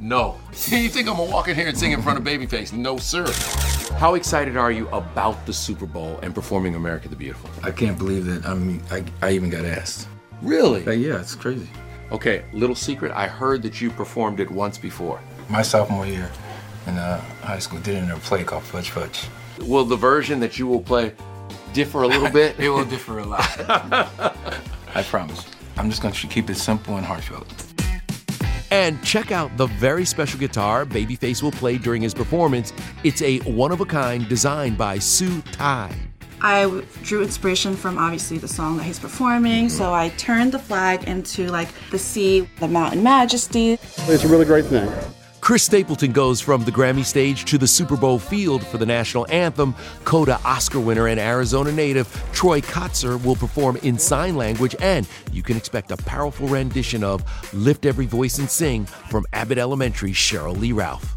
No. 0.00 0.38
you 0.68 0.88
think 0.88 1.06
I'm 1.06 1.18
gonna 1.18 1.30
walk 1.30 1.48
in 1.48 1.54
here 1.54 1.68
and 1.68 1.76
sing 1.76 1.92
in 1.92 2.00
front 2.00 2.18
of 2.18 2.24
Babyface? 2.24 2.72
No, 2.72 2.96
sir. 2.96 3.30
How 3.98 4.14
excited 4.14 4.56
are 4.56 4.72
you 4.72 4.88
about 4.88 5.44
the 5.44 5.52
Super 5.52 5.84
Bowl 5.84 6.18
and 6.22 6.34
performing 6.34 6.76
America 6.76 7.08
the 7.08 7.16
Beautiful? 7.16 7.50
I 7.62 7.72
can't 7.72 7.98
believe 7.98 8.24
that 8.24 8.46
I 8.46 8.54
mean 8.54 8.82
I, 8.90 9.04
I 9.20 9.32
even 9.32 9.50
got 9.50 9.66
asked. 9.66 10.08
Really? 10.40 10.86
Uh, 10.86 10.92
yeah, 10.92 11.20
it's 11.20 11.34
crazy. 11.34 11.68
Okay, 12.14 12.44
little 12.52 12.76
secret. 12.76 13.10
I 13.10 13.26
heard 13.26 13.60
that 13.62 13.80
you 13.80 13.90
performed 13.90 14.38
it 14.38 14.48
once 14.48 14.78
before. 14.78 15.20
My 15.48 15.62
sophomore 15.62 16.06
year 16.06 16.30
in 16.86 16.96
uh, 16.96 17.20
high 17.42 17.58
school, 17.58 17.80
did 17.80 17.96
it 17.96 18.04
in 18.04 18.10
a 18.12 18.16
play 18.18 18.44
called 18.44 18.62
Fudge 18.62 18.90
Fudge. 18.90 19.26
Will 19.58 19.84
the 19.84 19.96
version 19.96 20.38
that 20.38 20.56
you 20.56 20.68
will 20.68 20.80
play 20.80 21.12
differ 21.72 22.02
a 22.02 22.06
little 22.06 22.30
bit? 22.30 22.54
it 22.60 22.68
will 22.68 22.84
differ 22.84 23.18
a 23.18 23.24
lot. 23.24 23.44
I 24.94 25.02
promise. 25.02 25.44
I'm 25.76 25.90
just 25.90 26.02
going 26.02 26.14
to 26.14 26.26
keep 26.28 26.48
it 26.50 26.56
simple 26.56 26.98
and 26.98 27.04
heartfelt. 27.04 27.52
And 28.70 29.02
check 29.02 29.32
out 29.32 29.56
the 29.56 29.66
very 29.66 30.04
special 30.04 30.38
guitar 30.38 30.86
Babyface 30.86 31.42
will 31.42 31.50
play 31.50 31.78
during 31.78 32.00
his 32.00 32.14
performance. 32.14 32.72
It's 33.02 33.22
a 33.22 33.40
one 33.40 33.72
of 33.72 33.80
a 33.80 33.86
kind 33.86 34.28
designed 34.28 34.78
by 34.78 35.00
Sue 35.00 35.42
Tai. 35.50 35.90
I 36.40 36.84
drew 37.02 37.22
inspiration 37.22 37.74
from 37.74 37.98
obviously 37.98 38.38
the 38.38 38.48
song 38.48 38.76
that 38.76 38.84
he's 38.84 38.98
performing, 38.98 39.68
so 39.68 39.92
I 39.92 40.10
turned 40.10 40.52
the 40.52 40.58
flag 40.58 41.04
into 41.04 41.48
like 41.50 41.68
the 41.90 41.98
sea, 41.98 42.48
the 42.60 42.68
mountain 42.68 43.02
majesty. 43.02 43.78
It's 43.98 44.24
a 44.24 44.28
really 44.28 44.44
great 44.44 44.66
thing. 44.66 44.90
Chris 45.44 45.62
Stapleton 45.62 46.10
goes 46.12 46.40
from 46.40 46.64
the 46.64 46.72
Grammy 46.72 47.04
stage 47.04 47.44
to 47.44 47.58
the 47.58 47.66
Super 47.66 47.98
Bowl 47.98 48.18
field 48.18 48.66
for 48.66 48.78
the 48.78 48.86
national 48.86 49.26
anthem. 49.30 49.74
Coda 50.06 50.40
Oscar 50.42 50.80
winner 50.80 51.08
and 51.08 51.20
Arizona 51.20 51.70
native 51.70 52.08
Troy 52.32 52.62
Kotsur 52.62 53.22
will 53.22 53.36
perform 53.36 53.76
in 53.82 53.98
sign 53.98 54.36
language, 54.36 54.74
and 54.80 55.06
you 55.32 55.42
can 55.42 55.58
expect 55.58 55.90
a 55.90 55.98
powerful 55.98 56.48
rendition 56.48 57.04
of 57.04 57.22
Lift 57.52 57.84
Every 57.84 58.06
Voice 58.06 58.38
and 58.38 58.48
Sing 58.48 58.86
from 58.86 59.26
Abbott 59.34 59.58
Elementary 59.58 60.12
Sheryl 60.12 60.58
Lee 60.58 60.72
Ralph. 60.72 61.14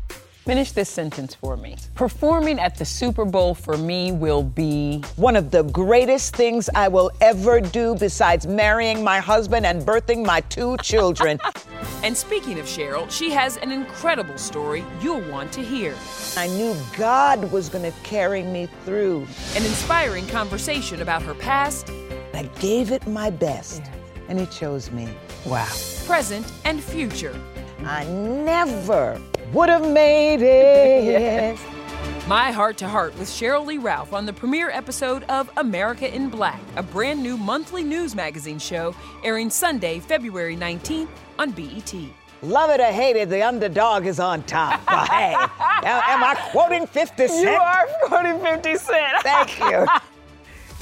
Finish 0.47 0.71
this 0.71 0.87
sentence 0.87 1.35
for 1.35 1.57
me. 1.57 1.75
Performing 1.93 2.57
at 2.57 2.77
the 2.77 2.85
Super 2.85 3.25
Bowl 3.25 3.53
for 3.53 3.77
me 3.77 4.13
will 4.13 4.43
be 4.43 5.03
one 5.17 5.35
of 5.35 5.51
the 5.51 5.63
greatest 5.63 6.37
things 6.37 6.69
I 6.73 6.87
will 6.87 7.11
ever 7.19 7.59
do 7.59 7.95
besides 7.95 8.47
marrying 8.47 9.03
my 9.03 9.19
husband 9.19 9.65
and 9.65 9.81
birthing 9.81 10.25
my 10.25 10.39
two 10.39 10.77
children. 10.77 11.37
and 12.01 12.15
speaking 12.15 12.59
of 12.59 12.65
Sheryl, 12.65 13.11
she 13.11 13.29
has 13.31 13.57
an 13.57 13.73
incredible 13.73 14.37
story 14.37 14.85
you'll 15.01 15.29
want 15.29 15.51
to 15.51 15.61
hear. 15.61 15.93
I 16.37 16.47
knew 16.47 16.73
God 16.97 17.51
was 17.51 17.67
going 17.67 17.83
to 17.83 17.99
carry 18.03 18.43
me 18.43 18.69
through. 18.85 19.27
An 19.57 19.65
inspiring 19.65 20.27
conversation 20.27 21.01
about 21.01 21.23
her 21.23 21.33
past. 21.33 21.89
I 22.33 22.43
gave 22.61 22.93
it 22.93 23.05
my 23.05 23.31
best, 23.31 23.81
and 24.29 24.39
He 24.39 24.45
chose 24.45 24.91
me. 24.91 25.09
Wow. 25.45 25.67
Present 26.05 26.49
and 26.63 26.81
future. 26.81 27.37
I 27.83 28.05
never 28.05 29.21
would 29.53 29.69
have 29.69 29.89
made 29.89 30.41
it. 30.41 31.57
My 32.27 32.51
Heart 32.51 32.77
to 32.79 32.89
Heart 32.89 33.17
with 33.17 33.29
Sheryl 33.29 33.65
Lee 33.65 33.77
Ralph 33.77 34.11
on 34.11 34.25
the 34.25 34.33
premiere 34.33 34.69
episode 34.69 35.23
of 35.29 35.49
America 35.55 36.13
in 36.13 36.27
Black, 36.29 36.59
a 36.75 36.83
brand 36.83 37.23
new 37.23 37.37
monthly 37.37 37.83
news 37.83 38.15
magazine 38.15 38.59
show 38.59 38.93
airing 39.23 39.49
Sunday, 39.49 39.99
February 39.99 40.57
19th 40.57 41.07
on 41.39 41.51
BET. 41.51 41.93
Love 42.41 42.69
it 42.69 42.81
or 42.81 42.91
hate 42.91 43.15
it, 43.15 43.29
the 43.29 43.41
underdog 43.41 44.05
is 44.05 44.19
on 44.19 44.43
top. 44.43 44.81
But 44.85 45.07
hey, 45.09 45.33
am 45.85 46.23
I 46.23 46.35
quoting 46.51 46.85
50 46.85 47.27
Cent? 47.27 47.41
You 47.43 47.49
are 47.49 47.87
quoting 48.03 48.39
50 48.41 48.75
Cent. 48.75 49.17
Thank 49.23 49.59
you. 49.59 49.87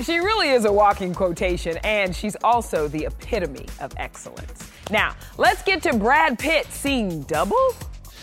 She 0.03 0.17
really 0.17 0.49
is 0.49 0.65
a 0.65 0.73
walking 0.73 1.13
quotation, 1.13 1.77
and 1.83 2.13
she's 2.13 2.35
also 2.43 2.87
the 2.87 3.05
epitome 3.05 3.67
of 3.79 3.93
excellence. 3.97 4.69
Now, 4.89 5.15
let's 5.37 5.61
get 5.61 5.83
to 5.83 5.95
Brad 5.95 6.39
Pitt 6.39 6.65
seeing 6.71 7.21
double. 7.21 7.75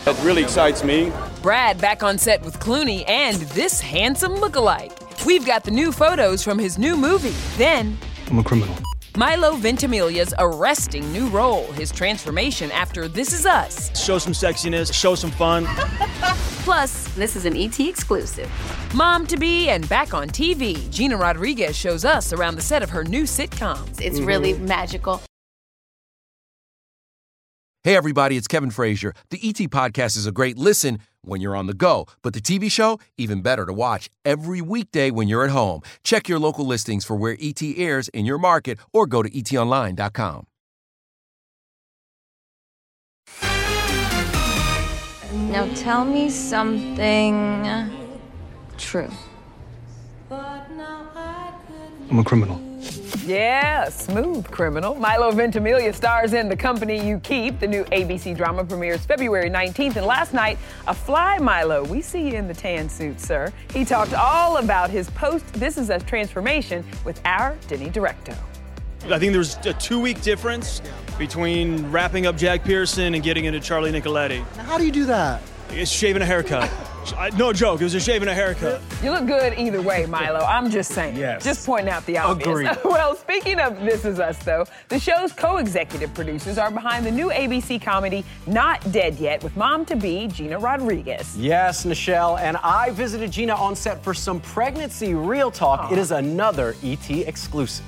That 0.05 0.21
really 0.21 0.43
excites 0.43 0.83
me. 0.83 1.13
Brad 1.41 1.79
back 1.79 2.03
on 2.03 2.17
set 2.17 2.43
with 2.43 2.59
Clooney 2.59 3.07
and 3.07 3.37
this 3.37 3.79
handsome 3.79 4.35
look-alike. 4.35 4.91
We've 5.25 5.45
got 5.45 5.63
the 5.63 5.71
new 5.71 5.93
photos 5.93 6.43
from 6.43 6.59
his 6.59 6.77
new 6.77 6.97
movie. 6.97 7.33
Then, 7.57 7.97
I'm 8.29 8.39
a 8.39 8.43
criminal. 8.43 8.75
Milo 9.15 9.53
Ventimiglia's 9.53 10.33
arresting 10.39 11.09
new 11.13 11.27
role, 11.27 11.71
his 11.73 11.91
transformation 11.91 12.69
after 12.71 13.07
This 13.07 13.31
Is 13.31 13.45
Us. 13.45 13.97
Show 13.97 14.17
some 14.17 14.33
sexiness, 14.33 14.93
show 14.93 15.15
some 15.15 15.31
fun. 15.31 15.65
Plus, 16.63 17.07
this 17.15 17.37
is 17.37 17.45
an 17.45 17.55
ET 17.55 17.79
exclusive. 17.79 18.51
Mom 18.93 19.25
to 19.27 19.37
be 19.37 19.69
and 19.69 19.87
back 19.87 20.13
on 20.13 20.27
TV, 20.29 20.89
Gina 20.89 21.15
Rodriguez 21.15 21.77
shows 21.77 22.03
us 22.03 22.33
around 22.33 22.55
the 22.55 22.61
set 22.61 22.83
of 22.83 22.89
her 22.89 23.03
new 23.05 23.23
sitcom. 23.23 23.87
It's 24.01 24.17
mm-hmm. 24.17 24.25
really 24.25 24.53
magical. 24.53 25.21
Hey, 27.85 27.97
everybody, 27.97 28.37
it's 28.37 28.47
Kevin 28.47 28.71
Frazier. 28.71 29.13
The 29.29 29.41
ET 29.43 29.57
Podcast 29.69 30.15
is 30.15 30.25
a 30.25 30.31
great 30.31 30.57
listen 30.57 30.99
when 31.21 31.41
you're 31.41 31.53
on 31.53 31.67
the 31.67 31.73
go, 31.73 32.07
but 32.21 32.33
the 32.33 32.39
TV 32.39 32.71
show, 32.71 32.97
even 33.17 33.41
better 33.41 33.65
to 33.65 33.73
watch 33.73 34.09
every 34.23 34.61
weekday 34.61 35.11
when 35.11 35.27
you're 35.27 35.43
at 35.43 35.49
home. 35.49 35.81
Check 36.01 36.29
your 36.29 36.39
local 36.39 36.65
listings 36.65 37.03
for 37.03 37.17
where 37.17 37.35
ET 37.41 37.61
airs 37.61 38.07
in 38.07 38.23
your 38.25 38.37
market 38.37 38.79
or 38.93 39.05
go 39.05 39.21
to 39.21 39.29
etonline.com. 39.29 40.47
Now 45.51 45.67
tell 45.75 46.05
me 46.05 46.29
something 46.29 47.67
true. 48.77 49.11
I'm 50.31 52.19
a 52.19 52.23
criminal. 52.23 52.72
Yeah, 53.25 53.87
smooth 53.89 54.49
criminal. 54.51 54.95
Milo 54.95 55.31
Ventimiglia 55.31 55.93
stars 55.93 56.33
in 56.33 56.49
The 56.49 56.57
Company 56.57 57.07
You 57.07 57.19
Keep. 57.19 57.59
The 57.59 57.67
new 57.67 57.83
ABC 57.85 58.35
drama 58.35 58.65
premieres 58.65 59.05
February 59.05 59.49
19th. 59.49 59.95
And 59.95 60.05
last 60.05 60.33
night, 60.33 60.57
a 60.87 60.93
fly 60.93 61.37
Milo. 61.37 61.85
We 61.85 62.01
see 62.01 62.29
you 62.29 62.33
in 62.33 62.47
the 62.47 62.53
tan 62.53 62.89
suit, 62.89 63.21
sir. 63.21 63.53
He 63.71 63.85
talked 63.85 64.13
all 64.13 64.57
about 64.57 64.89
his 64.89 65.09
post 65.11 65.45
This 65.53 65.77
Is 65.77 65.89
a 65.89 65.99
Transformation 65.99 66.83
with 67.05 67.21
our 67.23 67.55
Denny 67.67 67.89
Directo. 67.89 68.35
I 69.09 69.19
think 69.19 69.33
there's 69.33 69.57
a 69.65 69.73
two 69.73 69.99
week 69.99 70.21
difference 70.21 70.81
between 71.17 71.89
wrapping 71.91 72.25
up 72.25 72.35
Jack 72.35 72.63
Pearson 72.63 73.13
and 73.13 73.23
getting 73.23 73.45
into 73.45 73.59
Charlie 73.59 73.91
Nicoletti. 73.91 74.39
Now, 74.57 74.63
how 74.63 74.77
do 74.77 74.85
you 74.85 74.91
do 74.91 75.05
that? 75.05 75.41
It's 75.69 75.91
shaving 75.91 76.21
a 76.21 76.25
haircut. 76.25 76.69
no 77.37 77.53
joke. 77.53 77.81
It 77.81 77.83
was 77.83 77.95
a 77.95 77.99
shave 77.99 78.21
and 78.21 78.29
a 78.29 78.33
haircut. 78.33 78.81
You 79.01 79.11
look 79.11 79.25
good 79.25 79.53
either 79.57 79.81
way, 79.81 80.05
Milo. 80.05 80.39
I'm 80.39 80.69
just 80.69 80.91
saying. 80.91 81.17
Yes. 81.17 81.43
Just 81.43 81.65
pointing 81.65 81.89
out 81.89 82.05
the 82.05 82.17
obvious. 82.17 82.47
Agreed. 82.47 82.77
well, 82.83 83.15
speaking 83.15 83.59
of 83.59 83.79
This 83.81 84.05
Is 84.05 84.19
Us, 84.19 84.37
though, 84.39 84.65
the 84.89 84.99
show's 84.99 85.33
co-executive 85.33 86.13
producers 86.13 86.57
are 86.57 86.71
behind 86.71 87.05
the 87.05 87.11
new 87.11 87.29
ABC 87.29 87.81
comedy 87.81 88.23
Not 88.47 88.89
Dead 88.91 89.15
Yet 89.15 89.43
with 89.43 89.55
mom 89.57 89.85
to 89.85 89.95
be 89.95 90.27
Gina 90.27 90.57
Rodriguez. 90.59 91.37
Yes, 91.37 91.85
Nischelle, 91.85 92.39
and 92.39 92.57
I 92.57 92.91
visited 92.91 93.31
Gina 93.31 93.55
on 93.55 93.75
set 93.75 94.03
for 94.03 94.13
some 94.13 94.39
pregnancy 94.41 95.13
real 95.13 95.51
talk. 95.51 95.81
Aww. 95.81 95.91
It 95.91 95.97
is 95.97 96.11
another 96.11 96.75
ET 96.83 97.09
exclusive. 97.09 97.85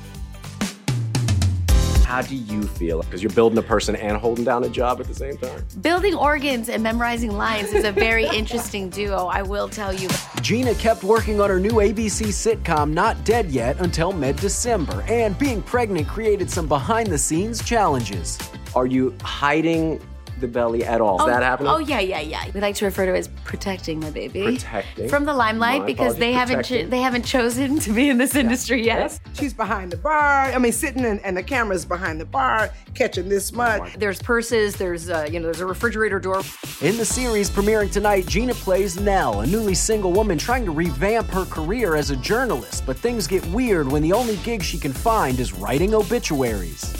How 2.05 2.21
do 2.21 2.35
you 2.35 2.61
feel? 2.61 3.01
Because 3.01 3.23
you're 3.23 3.31
building 3.31 3.57
a 3.57 3.63
person 3.63 3.95
and 3.95 4.15
holding 4.15 4.45
down 4.45 4.63
a 4.63 4.69
job 4.69 5.01
at 5.01 5.07
the 5.07 5.15
same 5.15 5.37
time. 5.37 5.65
Building 5.81 6.13
organs 6.13 6.69
and 6.69 6.83
memorizing 6.83 7.31
lines 7.31 7.73
is 7.73 7.83
a 7.83 7.91
very 7.91 8.25
interesting 8.33 8.89
duo, 8.89 9.25
I 9.25 9.41
will 9.41 9.67
tell 9.67 9.91
you. 9.91 10.07
Gina 10.41 10.75
kept 10.75 11.03
working 11.03 11.41
on 11.41 11.49
her 11.49 11.59
new 11.59 11.71
ABC 11.71 12.27
sitcom 12.27 12.93
Not 12.93 13.23
Dead 13.23 13.49
Yet 13.49 13.79
until 13.79 14.11
mid 14.11 14.35
December, 14.35 15.03
and 15.07 15.37
being 15.39 15.63
pregnant 15.63 16.07
created 16.07 16.47
some 16.47 16.67
behind 16.67 17.07
the 17.07 17.17
scenes 17.17 17.63
challenges. 17.63 18.37
Are 18.75 18.85
you 18.85 19.15
hiding 19.23 19.99
the 20.39 20.47
belly 20.47 20.83
at 20.83 21.01
all? 21.01 21.17
Is 21.17 21.23
oh, 21.23 21.27
that 21.27 21.43
happening? 21.43 21.71
Oh 21.71 21.77
yeah, 21.77 21.99
yeah, 21.99 22.19
yeah. 22.19 22.45
We 22.53 22.59
like 22.59 22.75
to 22.75 22.85
refer 22.85 23.05
to 23.05 23.13
it 23.13 23.17
as 23.17 23.27
protecting 23.43 23.99
the 23.99 24.11
baby. 24.11 24.43
Protecting 24.43 25.09
from 25.09 25.25
the 25.25 25.33
limelight 25.33 25.81
My 25.81 25.85
because 25.85 26.15
they 26.15 26.33
apologies, 26.33 26.69
haven't 26.69 26.85
cho- 26.85 26.89
they 26.89 27.01
haven't 27.01 27.25
chosen 27.25 27.79
to 27.79 27.93
be 27.93 28.09
in 28.09 28.17
this 28.17 28.35
industry 28.35 28.83
yet. 28.83 29.19
She's 29.33 29.53
behind 29.53 29.91
the 29.91 29.97
bar. 29.97 30.45
I 30.45 30.57
mean, 30.57 30.71
sitting 30.71 31.05
and, 31.05 31.19
and 31.21 31.35
the 31.35 31.43
camera's 31.43 31.85
behind 31.85 32.19
the 32.19 32.25
bar, 32.25 32.69
catching 32.93 33.29
this 33.29 33.51
much. 33.51 33.95
There's 33.95 34.21
purses. 34.21 34.75
There's 34.75 35.09
uh, 35.09 35.27
you 35.31 35.39
know 35.39 35.45
there's 35.45 35.61
a 35.61 35.65
refrigerator 35.65 36.19
door. 36.19 36.41
In 36.81 36.97
the 36.97 37.05
series 37.05 37.49
premiering 37.49 37.91
tonight, 37.91 38.25
Gina 38.27 38.53
plays 38.53 38.99
Nell, 38.99 39.41
a 39.41 39.47
newly 39.47 39.75
single 39.75 40.11
woman 40.11 40.37
trying 40.37 40.65
to 40.65 40.71
revamp 40.71 41.27
her 41.27 41.45
career 41.45 41.95
as 41.95 42.09
a 42.09 42.15
journalist. 42.17 42.85
But 42.85 42.97
things 42.97 43.27
get 43.27 43.45
weird 43.47 43.91
when 43.91 44.01
the 44.01 44.13
only 44.13 44.37
gig 44.37 44.63
she 44.63 44.77
can 44.77 44.93
find 44.93 45.39
is 45.39 45.53
writing 45.53 45.93
obituaries. 45.93 46.93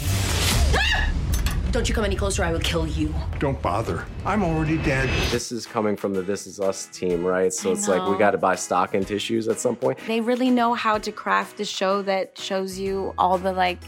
Don't 1.72 1.88
you 1.88 1.94
come 1.94 2.04
any 2.04 2.16
closer, 2.16 2.42
I 2.42 2.52
will 2.52 2.60
kill 2.60 2.86
you. 2.86 3.14
Don't 3.38 3.60
bother. 3.60 4.06
I'm 4.24 4.42
already 4.42 4.78
dead. 4.78 5.08
This 5.30 5.52
is 5.52 5.66
coming 5.66 5.96
from 5.96 6.14
the 6.14 6.22
This 6.22 6.46
Is 6.46 6.58
Us 6.58 6.86
team, 6.86 7.24
right? 7.24 7.52
So 7.52 7.70
I 7.70 7.72
it's 7.72 7.86
like 7.88 8.08
we 8.08 8.16
got 8.16 8.30
to 8.30 8.38
buy 8.38 8.54
stock 8.54 8.94
in 8.94 9.04
tissues 9.04 9.46
at 9.48 9.60
some 9.60 9.76
point. 9.76 9.98
They 10.06 10.20
really 10.20 10.50
know 10.50 10.72
how 10.74 10.96
to 10.98 11.12
craft 11.12 11.60
a 11.60 11.64
show 11.64 12.00
that 12.02 12.38
shows 12.38 12.78
you 12.78 13.12
all 13.18 13.36
the 13.36 13.52
like 13.52 13.78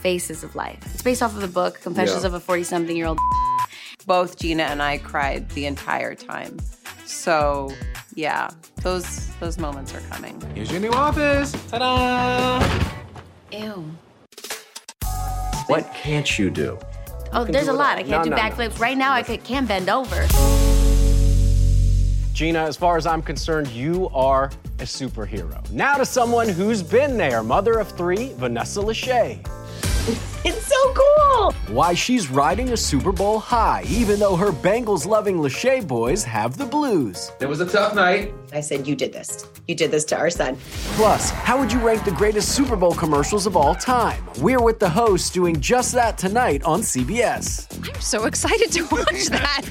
faces 0.00 0.44
of 0.44 0.54
life. 0.56 0.78
It's 0.92 1.02
based 1.02 1.22
off 1.22 1.34
of 1.34 1.40
the 1.40 1.48
book 1.48 1.80
Confessions 1.80 2.22
Yeah. 2.22 2.26
of 2.28 2.34
a 2.34 2.40
40 2.40 2.64
something 2.64 2.96
year 2.96 3.06
old. 3.06 3.18
Both 4.06 4.38
Gina 4.38 4.64
and 4.64 4.82
I 4.82 4.98
cried 4.98 5.48
the 5.50 5.64
entire 5.66 6.14
time. 6.14 6.58
So, 7.06 7.72
yeah, 8.14 8.50
those 8.82 9.28
those 9.36 9.58
moments 9.58 9.94
are 9.94 10.00
coming. 10.10 10.40
Here's 10.54 10.70
your 10.70 10.80
new 10.80 10.90
office. 10.90 11.52
Ta-da! 11.70 12.60
Ew. 13.52 13.84
What 15.68 15.92
can't 15.94 16.38
you 16.38 16.50
do? 16.50 16.78
Oh, 17.32 17.44
there's 17.44 17.68
a 17.68 17.72
lot. 17.72 17.96
I 17.98 18.02
can't 18.02 18.10
No, 18.10 18.24
do 18.24 18.30
no, 18.30 18.36
no. 18.36 18.42
backflips. 18.42 18.78
Right 18.78 18.96
now, 18.96 19.12
I 19.12 19.22
could, 19.22 19.42
can 19.44 19.64
bend 19.66 19.88
over. 19.88 20.26
Gina, 22.34 22.60
as 22.60 22.76
far 22.76 22.96
as 22.96 23.06
I'm 23.06 23.22
concerned, 23.22 23.68
you 23.68 24.08
are 24.14 24.46
a 24.78 24.84
superhero. 24.84 25.68
Now 25.70 25.96
to 25.96 26.04
someone 26.06 26.48
who's 26.48 26.82
been 26.82 27.16
there, 27.16 27.42
mother 27.42 27.78
of 27.78 27.88
three, 27.92 28.32
Vanessa 28.34 28.80
Lachey. 28.80 29.38
It's 30.44 30.66
so 30.66 30.92
cool. 30.92 31.52
Why 31.72 31.94
she's 31.94 32.28
riding 32.28 32.72
a 32.72 32.76
Super 32.76 33.12
Bowl 33.12 33.38
high, 33.38 33.84
even 33.86 34.18
though 34.18 34.34
her 34.34 34.50
Bengals 34.50 35.06
loving 35.06 35.36
Lachey 35.36 35.86
boys 35.86 36.24
have 36.24 36.58
the 36.58 36.66
blues. 36.66 37.30
It 37.40 37.46
was 37.46 37.60
a 37.60 37.66
tough 37.66 37.94
night. 37.94 38.34
I 38.52 38.60
said, 38.60 38.88
You 38.88 38.96
did 38.96 39.12
this. 39.12 39.46
You 39.68 39.76
did 39.76 39.92
this 39.92 40.04
to 40.06 40.16
our 40.18 40.30
son. 40.30 40.56
Plus, 40.96 41.30
how 41.30 41.60
would 41.60 41.72
you 41.72 41.78
rank 41.78 42.04
the 42.04 42.10
greatest 42.10 42.48
Super 42.56 42.74
Bowl 42.74 42.92
commercials 42.92 43.46
of 43.46 43.56
all 43.56 43.76
time? 43.76 44.20
We're 44.40 44.60
with 44.60 44.80
the 44.80 44.88
hosts 44.90 45.30
doing 45.30 45.60
just 45.60 45.92
that 45.92 46.18
tonight 46.18 46.64
on 46.64 46.80
CBS. 46.80 47.68
I'm 47.94 48.00
so 48.00 48.24
excited 48.24 48.72
to 48.72 48.82
watch 48.90 49.26
that. 49.30 49.62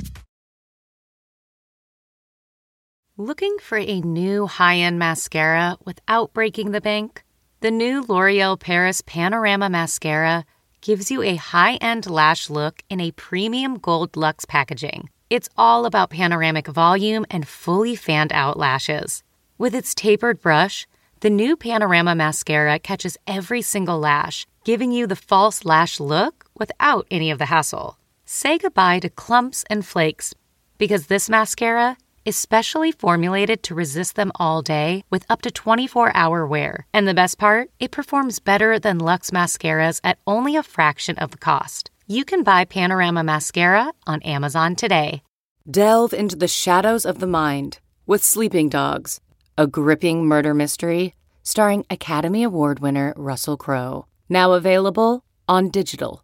Looking 3.17 3.57
for 3.61 3.77
a 3.77 3.99
new 3.99 4.47
high 4.47 4.77
end 4.77 4.97
mascara 4.99 5.75
without 5.83 6.31
breaking 6.33 6.71
the 6.71 6.79
bank? 6.81 7.25
The 7.61 7.69
new 7.69 8.01
L'Oreal 8.01 8.59
Paris 8.59 9.01
Panorama 9.01 9.69
Mascara 9.69 10.45
gives 10.81 11.11
you 11.11 11.21
a 11.21 11.35
high 11.35 11.75
end 11.75 12.09
lash 12.09 12.49
look 12.49 12.81
in 12.89 12.99
a 12.99 13.11
premium 13.11 13.77
gold 13.77 14.17
luxe 14.17 14.45
packaging. 14.45 15.11
It's 15.29 15.47
all 15.55 15.85
about 15.85 16.09
panoramic 16.09 16.65
volume 16.65 17.23
and 17.29 17.47
fully 17.47 17.95
fanned 17.95 18.33
out 18.33 18.57
lashes. 18.57 19.21
With 19.59 19.75
its 19.75 19.93
tapered 19.93 20.41
brush, 20.41 20.87
the 21.19 21.29
new 21.29 21.55
Panorama 21.55 22.15
Mascara 22.15 22.79
catches 22.79 23.15
every 23.27 23.61
single 23.61 23.99
lash, 23.99 24.47
giving 24.63 24.91
you 24.91 25.05
the 25.05 25.15
false 25.15 25.63
lash 25.63 25.99
look 25.99 26.45
without 26.57 27.05
any 27.11 27.29
of 27.29 27.37
the 27.37 27.45
hassle. 27.45 27.99
Say 28.25 28.57
goodbye 28.57 29.01
to 29.01 29.09
clumps 29.09 29.65
and 29.69 29.85
flakes 29.85 30.33
because 30.79 31.05
this 31.05 31.29
mascara 31.29 31.97
is 32.25 32.35
specially 32.35 32.91
formulated 32.91 33.63
to 33.63 33.75
resist 33.75 34.15
them 34.15 34.31
all 34.35 34.61
day 34.61 35.03
with 35.09 35.25
up 35.29 35.41
to 35.41 35.51
24 35.51 36.11
hour 36.15 36.45
wear. 36.45 36.85
And 36.93 37.07
the 37.07 37.13
best 37.13 37.37
part, 37.37 37.69
it 37.79 37.91
performs 37.91 38.39
better 38.39 38.79
than 38.79 38.99
Luxe 38.99 39.31
mascaras 39.31 39.99
at 40.03 40.19
only 40.25 40.55
a 40.55 40.63
fraction 40.63 41.17
of 41.17 41.31
the 41.31 41.37
cost. 41.37 41.91
You 42.07 42.25
can 42.25 42.43
buy 42.43 42.65
Panorama 42.65 43.23
Mascara 43.23 43.91
on 44.05 44.21
Amazon 44.21 44.75
today. 44.75 45.23
Delve 45.69 46.13
into 46.13 46.35
the 46.35 46.47
shadows 46.47 47.05
of 47.05 47.19
the 47.19 47.27
mind 47.27 47.79
with 48.05 48.23
Sleeping 48.23 48.69
Dogs, 48.69 49.21
a 49.57 49.67
gripping 49.67 50.25
murder 50.25 50.53
mystery 50.53 51.15
starring 51.43 51.85
Academy 51.89 52.43
Award 52.43 52.79
winner 52.79 53.13
Russell 53.15 53.57
Crowe. 53.57 54.05
Now 54.29 54.53
available 54.53 55.23
on 55.47 55.69
digital. 55.69 56.23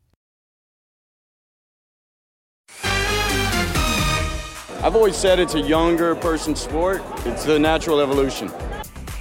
I've 4.91 4.97
always 4.97 5.15
said 5.15 5.39
it's 5.39 5.55
a 5.55 5.61
younger 5.61 6.15
person's 6.15 6.59
sport. 6.59 7.01
It's 7.19 7.45
the 7.45 7.57
natural 7.57 8.01
evolution. 8.01 8.51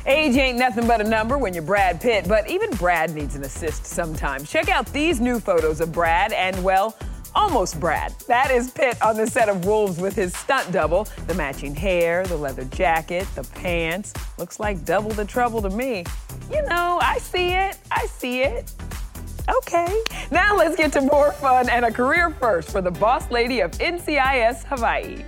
Age 0.04 0.34
ain't 0.34 0.58
nothing 0.58 0.84
but 0.84 1.00
a 1.00 1.04
number 1.04 1.38
when 1.38 1.54
you're 1.54 1.62
Brad 1.62 2.00
Pitt, 2.00 2.26
but 2.26 2.50
even 2.50 2.70
Brad 2.70 3.14
needs 3.14 3.36
an 3.36 3.44
assist 3.44 3.86
sometimes. 3.86 4.50
Check 4.50 4.68
out 4.68 4.86
these 4.86 5.20
new 5.20 5.38
photos 5.38 5.80
of 5.80 5.92
Brad 5.92 6.32
and, 6.32 6.60
well, 6.64 6.98
almost 7.36 7.78
Brad. 7.78 8.12
That 8.26 8.50
is 8.50 8.72
Pitt 8.72 9.00
on 9.00 9.16
the 9.16 9.28
set 9.28 9.48
of 9.48 9.64
Wolves 9.64 10.00
with 10.00 10.16
his 10.16 10.36
stunt 10.36 10.72
double. 10.72 11.06
The 11.28 11.34
matching 11.34 11.76
hair, 11.76 12.26
the 12.26 12.36
leather 12.36 12.64
jacket, 12.64 13.28
the 13.36 13.44
pants. 13.44 14.12
Looks 14.38 14.58
like 14.58 14.84
double 14.84 15.12
the 15.12 15.24
trouble 15.24 15.62
to 15.62 15.70
me. 15.70 16.04
You 16.50 16.62
know, 16.62 16.98
I 17.00 17.18
see 17.18 17.52
it. 17.52 17.78
I 17.92 18.06
see 18.06 18.42
it. 18.42 18.72
Okay. 19.48 20.02
Now 20.32 20.56
let's 20.56 20.74
get 20.74 20.92
to 20.94 21.00
more 21.00 21.30
fun 21.30 21.68
and 21.68 21.84
a 21.84 21.92
career 21.92 22.30
first 22.40 22.70
for 22.70 22.80
the 22.80 22.90
boss 22.90 23.30
lady 23.30 23.60
of 23.60 23.70
NCIS 23.70 24.64
Hawaii. 24.64 25.22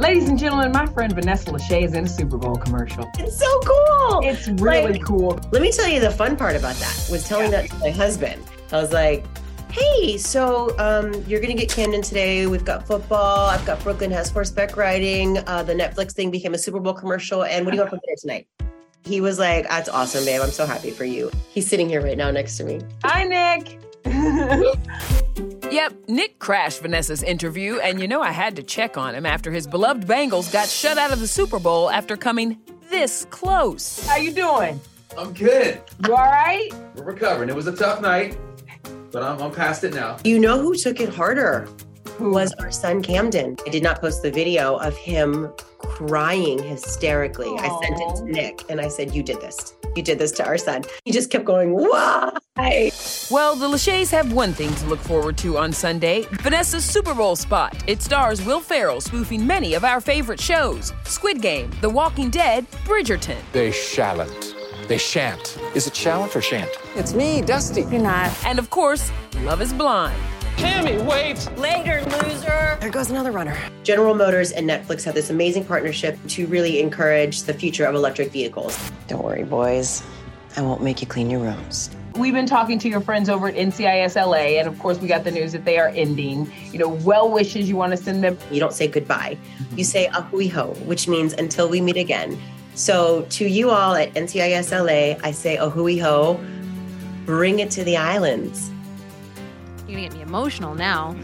Ladies 0.00 0.30
and 0.30 0.38
gentlemen, 0.38 0.72
my 0.72 0.86
friend 0.86 1.12
Vanessa 1.12 1.50
Lachey 1.50 1.82
is 1.82 1.92
in 1.92 2.06
a 2.06 2.08
Super 2.08 2.38
Bowl 2.38 2.56
commercial. 2.56 3.06
It's 3.18 3.38
so 3.38 3.60
cool. 3.60 4.20
It's 4.24 4.48
really 4.48 4.94
Like, 4.94 5.04
cool. 5.04 5.38
Let 5.52 5.60
me 5.60 5.70
tell 5.70 5.86
you 5.88 6.00
the 6.00 6.10
fun 6.10 6.38
part 6.38 6.56
about 6.56 6.76
that 6.76 7.08
was 7.10 7.28
telling 7.28 7.50
that 7.50 7.68
to 7.68 7.76
my 7.76 7.90
husband. 7.90 8.42
I 8.72 8.76
was 8.80 8.94
like, 8.94 9.26
hey, 9.70 10.16
so 10.16 10.74
um, 10.78 11.12
you're 11.28 11.40
going 11.40 11.54
to 11.54 11.60
get 11.62 11.68
Camden 11.70 12.00
today. 12.00 12.46
We've 12.46 12.64
got 12.64 12.86
football. 12.86 13.50
I've 13.50 13.66
got 13.66 13.82
Brooklyn 13.82 14.10
has 14.10 14.30
horseback 14.30 14.74
riding. 14.78 15.36
Uh, 15.46 15.64
the 15.64 15.74
Netflix 15.74 16.12
thing 16.12 16.30
became 16.30 16.54
a 16.54 16.58
Super 16.58 16.80
Bowl 16.80 16.94
commercial. 16.94 17.44
And 17.44 17.66
what 17.66 17.72
do 17.72 17.76
you 17.76 17.82
want 17.82 17.90
for 17.90 18.00
dinner 18.06 18.16
tonight? 18.18 18.48
He 19.04 19.20
was 19.20 19.38
like, 19.38 19.68
that's 19.68 19.90
awesome, 19.90 20.24
babe. 20.24 20.40
I'm 20.40 20.50
so 20.50 20.64
happy 20.64 20.92
for 20.92 21.04
you. 21.04 21.30
He's 21.50 21.68
sitting 21.68 21.90
here 21.90 22.00
right 22.02 22.16
now 22.16 22.30
next 22.30 22.56
to 22.56 22.64
me. 22.64 22.80
Hi, 23.04 23.24
Nick. 23.24 23.78
Yep, 25.70 26.08
Nick 26.08 26.40
crashed 26.40 26.82
Vanessa's 26.82 27.22
interview, 27.22 27.78
and 27.78 28.00
you 28.00 28.08
know 28.08 28.20
I 28.20 28.32
had 28.32 28.56
to 28.56 28.62
check 28.62 28.98
on 28.98 29.14
him 29.14 29.24
after 29.24 29.52
his 29.52 29.68
beloved 29.68 30.04
Bengals 30.04 30.52
got 30.52 30.68
shut 30.68 30.98
out 30.98 31.12
of 31.12 31.20
the 31.20 31.28
Super 31.28 31.60
Bowl 31.60 31.88
after 31.90 32.16
coming 32.16 32.58
this 32.90 33.24
close. 33.30 34.04
How 34.04 34.16
you 34.16 34.32
doing? 34.32 34.80
I'm 35.16 35.32
good. 35.32 35.80
You 36.04 36.14
all 36.16 36.24
right? 36.24 36.70
We're 36.96 37.04
recovering. 37.04 37.48
It 37.48 37.54
was 37.54 37.68
a 37.68 37.76
tough 37.76 38.00
night, 38.00 38.36
but 39.12 39.22
I'm, 39.22 39.40
I'm 39.40 39.52
past 39.52 39.84
it 39.84 39.94
now. 39.94 40.16
You 40.24 40.40
know 40.40 40.60
who 40.60 40.74
took 40.74 40.98
it 40.98 41.08
harder? 41.08 41.68
Was 42.20 42.52
our 42.54 42.70
son 42.70 43.02
Camden. 43.02 43.56
I 43.66 43.70
did 43.70 43.82
not 43.82 44.00
post 44.00 44.22
the 44.22 44.30
video 44.30 44.76
of 44.76 44.94
him 44.96 45.50
crying 45.78 46.62
hysterically. 46.62 47.48
I 47.58 47.68
sent 47.82 47.98
it 47.98 48.16
to 48.16 48.24
Nick 48.24 48.64
and 48.68 48.78
I 48.78 48.88
said, 48.88 49.14
You 49.14 49.22
did 49.22 49.40
this. 49.40 49.74
You 49.96 50.02
did 50.02 50.18
this 50.18 50.30
to 50.32 50.46
our 50.46 50.58
son. 50.58 50.84
He 51.04 51.12
just 51.12 51.30
kept 51.30 51.46
going, 51.46 51.72
Why? 51.72 52.30
Well, 53.30 53.56
the 53.56 53.66
Lachey's 53.66 54.10
have 54.10 54.34
one 54.34 54.52
thing 54.52 54.74
to 54.74 54.86
look 54.86 54.98
forward 55.00 55.38
to 55.38 55.56
on 55.56 55.72
Sunday 55.72 56.26
Vanessa's 56.42 56.84
Super 56.84 57.14
Bowl 57.14 57.36
spot. 57.36 57.74
It 57.86 58.02
stars 58.02 58.44
Will 58.44 58.60
Ferrell 58.60 59.00
spoofing 59.00 59.46
many 59.46 59.72
of 59.72 59.82
our 59.84 60.00
favorite 60.00 60.40
shows 60.40 60.92
Squid 61.04 61.40
Game, 61.40 61.70
The 61.80 61.88
Walking 61.88 62.28
Dead, 62.28 62.70
Bridgerton. 62.84 63.38
They 63.52 63.70
shallant. 63.70 64.54
They 64.88 64.98
shan't. 64.98 65.58
Is 65.74 65.86
it 65.86 65.94
shallant 65.94 66.36
or 66.36 66.42
shan't? 66.42 66.70
It's 66.96 67.14
me, 67.14 67.40
Dusty. 67.40 67.82
You're 67.82 68.02
not. 68.02 68.30
And 68.44 68.58
of 68.58 68.68
course, 68.68 69.10
Love 69.42 69.62
is 69.62 69.72
Blind. 69.72 70.20
Hammy, 70.56 70.96
wait! 71.02 71.48
Later, 71.56 72.02
loser. 72.22 72.76
There 72.80 72.90
goes 72.90 73.10
another 73.10 73.32
runner. 73.32 73.56
General 73.82 74.14
Motors 74.14 74.52
and 74.52 74.68
Netflix 74.68 75.04
have 75.04 75.14
this 75.14 75.30
amazing 75.30 75.64
partnership 75.64 76.18
to 76.28 76.46
really 76.46 76.80
encourage 76.80 77.42
the 77.42 77.54
future 77.54 77.84
of 77.84 77.94
electric 77.94 78.30
vehicles. 78.30 78.90
Don't 79.08 79.24
worry, 79.24 79.44
boys. 79.44 80.02
I 80.56 80.62
won't 80.62 80.82
make 80.82 81.00
you 81.00 81.06
clean 81.06 81.30
your 81.30 81.40
rooms. 81.40 81.90
We've 82.16 82.34
been 82.34 82.46
talking 82.46 82.78
to 82.80 82.88
your 82.88 83.00
friends 83.00 83.28
over 83.28 83.48
at 83.48 83.54
NCIS 83.54 84.16
LA, 84.16 84.58
and 84.58 84.66
of 84.66 84.78
course, 84.80 84.98
we 84.98 85.06
got 85.06 85.22
the 85.24 85.30
news 85.30 85.52
that 85.52 85.64
they 85.64 85.78
are 85.78 85.88
ending. 85.88 86.52
You 86.72 86.78
know, 86.80 86.88
well 86.88 87.30
wishes 87.30 87.68
you 87.68 87.76
want 87.76 87.92
to 87.92 87.96
send 87.96 88.24
them. 88.24 88.36
You 88.50 88.58
don't 88.58 88.72
say 88.72 88.88
goodbye. 88.88 89.38
You 89.76 89.84
say 89.84 90.08
ahui 90.08 90.50
ho, 90.50 90.74
which 90.84 91.06
means 91.06 91.32
until 91.34 91.68
we 91.68 91.80
meet 91.80 91.96
again. 91.96 92.40
So 92.74 93.26
to 93.30 93.48
you 93.48 93.70
all 93.70 93.94
at 93.94 94.12
NCIS 94.14 94.72
LA, 94.72 95.18
I 95.22 95.30
say 95.30 95.56
ahui 95.56 96.00
ho, 96.00 96.40
bring 97.26 97.60
it 97.60 97.70
to 97.72 97.84
the 97.84 97.96
islands. 97.96 98.70
You're 99.90 99.98
gonna 100.00 100.08
get 100.08 100.16
me 100.16 100.22
emotional 100.22 100.74
now. 100.74 101.16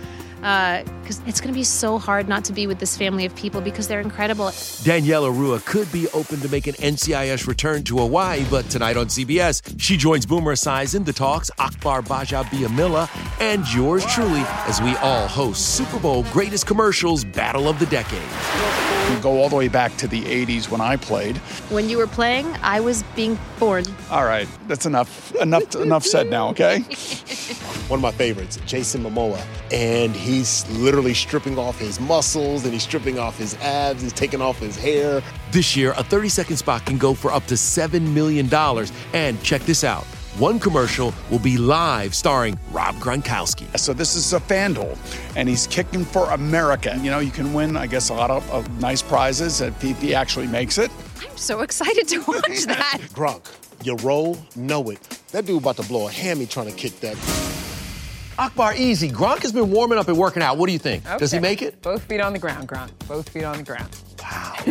Uh, 0.43 0.85
because 1.01 1.21
it's 1.27 1.41
gonna 1.41 1.55
be 1.55 1.65
so 1.65 1.99
hard 1.99 2.29
not 2.29 2.45
to 2.45 2.53
be 2.53 2.67
with 2.67 2.79
this 2.79 2.97
family 2.97 3.25
of 3.25 3.35
people 3.35 3.61
because 3.61 3.89
they're 3.89 4.01
incredible. 4.01 4.47
Daniela 4.47 5.35
Ruah 5.35 5.65
could 5.65 5.91
be 5.91 6.09
open 6.09 6.41
to 6.41 6.49
make 6.49 6.67
an 6.67 6.75
NCIS 6.75 7.47
return 7.47 7.85
to 7.85 7.99
Hawaii, 7.99 8.45
but 8.51 8.69
tonight 8.69 8.97
on 8.97 9.07
CBS, 9.07 9.63
she 9.81 9.97
joins 9.97 10.27
Boomer 10.27 10.55
Esiason, 10.55 11.05
the 11.05 11.13
talks, 11.13 11.51
Akbar 11.59 12.03
Gbaja-Biamila, 12.03 13.09
and 13.41 13.67
yours 13.73 14.05
truly 14.07 14.43
as 14.67 14.81
we 14.83 14.95
all 14.97 15.27
host 15.27 15.75
Super 15.75 15.99
Bowl 15.99 16.25
Greatest 16.33 16.67
Commercials 16.67 17.25
Battle 17.25 17.67
of 17.69 17.79
the 17.79 17.87
Decade. 17.87 18.86
We 19.09 19.17
go 19.21 19.41
all 19.41 19.49
the 19.49 19.57
way 19.57 19.69
back 19.69 19.97
to 19.99 20.09
the 20.09 20.23
80s 20.23 20.69
when 20.69 20.81
I 20.81 20.97
played. 20.97 21.37
When 21.71 21.89
you 21.89 21.97
were 21.97 22.07
playing, 22.07 22.47
I 22.63 22.81
was 22.81 23.05
being 23.15 23.39
born. 23.59 23.85
All 24.11 24.25
right, 24.25 24.49
that's 24.67 24.85
enough. 24.85 25.35
Enough. 25.37 25.77
enough 25.77 26.05
said 26.05 26.29
now. 26.29 26.49
Okay. 26.49 26.81
One 27.89 27.99
of 27.99 28.03
my 28.03 28.11
favorites, 28.11 28.59
Jason 28.67 29.05
Momoa, 29.05 29.41
and 29.73 30.15
he's 30.15 30.69
literally 30.71 31.15
stripping 31.15 31.57
off 31.57 31.79
his 31.79 32.01
muscles 32.01 32.65
and 32.65 32.73
he's 32.73 32.83
stripping 32.83 33.19
off 33.19 33.39
his 33.39 33.55
abs. 33.57 34.03
He's 34.03 34.13
taking 34.13 34.41
off 34.41 34.59
his 34.59 34.77
hair. 34.77 35.23
This 35.53 35.77
year, 35.77 35.95
a 35.97 36.03
30 36.03 36.29
second 36.29 36.57
spot 36.57 36.85
can 36.85 36.99
go 36.99 37.15
for 37.15 37.31
up 37.31 37.47
to 37.47 37.55
$7 37.55 38.13
million. 38.13 38.53
And 39.13 39.41
check 39.43 39.63
this 39.63 39.85
out. 39.85 40.05
One 40.39 40.61
commercial 40.61 41.15
will 41.31 41.39
be 41.39 41.57
live 41.57 42.15
starring 42.15 42.59
Rob 42.71 42.95
Gronkowski. 42.97 43.79
So 43.79 43.95
this 43.95 44.15
is 44.15 44.35
a 44.35 44.41
FanDuel, 44.41 44.99
and 45.35 45.49
he's 45.49 45.67
kicking 45.67 46.05
for 46.05 46.29
America. 46.31 46.95
You 47.01 47.11
know, 47.11 47.21
you 47.21 47.31
can 47.31 47.55
win, 47.55 47.75
I 47.75 47.87
guess, 47.87 48.11
a 48.11 48.15
lot 48.15 48.31
of, 48.31 48.49
of 48.51 48.69
nice 48.79 49.01
prizes 49.01 49.63
if 49.63 49.81
he, 49.81 49.93
if 49.93 50.03
he 50.03 50.15
actually 50.15 50.47
makes 50.47 50.77
it. 50.77 50.91
I'm 51.23 51.35
so 51.39 51.61
excited 51.63 52.07
to 52.09 52.19
watch 52.29 52.65
that. 52.67 52.99
Gronk, 53.15 53.47
your 53.83 53.97
role, 53.99 54.37
know 54.57 54.91
it. 54.91 55.01
That 55.33 55.47
dude 55.47 55.63
about 55.63 55.77
to 55.79 55.85
blow 55.85 56.07
a 56.07 56.13
hammy 56.13 56.45
trying 56.45 56.67
to 56.67 56.75
kick 56.77 57.01
that. 57.01 57.17
Akbar, 58.39 58.75
easy. 58.77 59.09
Gronk 59.09 59.41
has 59.41 59.53
been 59.53 59.71
warming 59.71 59.97
up 59.97 60.09
and 60.09 60.19
working 60.19 60.43
out. 60.43 60.59
What 60.59 60.67
do 60.67 60.75
you 60.75 60.79
think? 60.79 61.03
Does 61.19 61.33
he 61.33 61.39
make 61.39 61.63
it? 61.63 61.81
Both 61.81 62.03
feet 62.03 62.21
on 62.21 62.35
the 62.35 62.39
ground, 62.39 62.69
Gronk. 62.69 62.91
Both 63.09 63.31
feet 63.31 63.45
on 63.45 63.57
the 63.57 63.63
ground. 63.63 63.89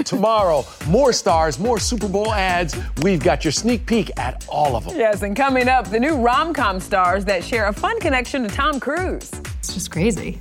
Tomorrow, 0.04 0.66
more 0.88 1.14
stars, 1.14 1.60
more 1.60 1.80
Super 1.80 2.08
Bowl 2.08 2.34
ads. 2.34 2.76
We've 3.02 3.24
got 3.24 3.46
your 3.46 3.52
sneak 3.52 3.86
peek 3.86 4.12
at 4.18 4.46
all 4.50 4.76
of 4.76 4.86
them. 4.86 4.98
Yes, 4.98 5.22
and 5.22 5.36
coming 5.36 5.68
up, 5.68 5.90
the 5.90 6.00
new 6.00 6.16
rom 6.16 6.54
com 6.54 6.80
stars 6.80 7.26
that 7.26 7.44
share 7.44 7.68
a 7.68 7.74
fun 7.74 8.00
connection 8.00 8.44
to 8.44 8.50
Tom 8.50 8.80
Cruise. 8.80 9.32
It's 9.60 9.74
just 9.74 9.92
crazy. 9.92 10.38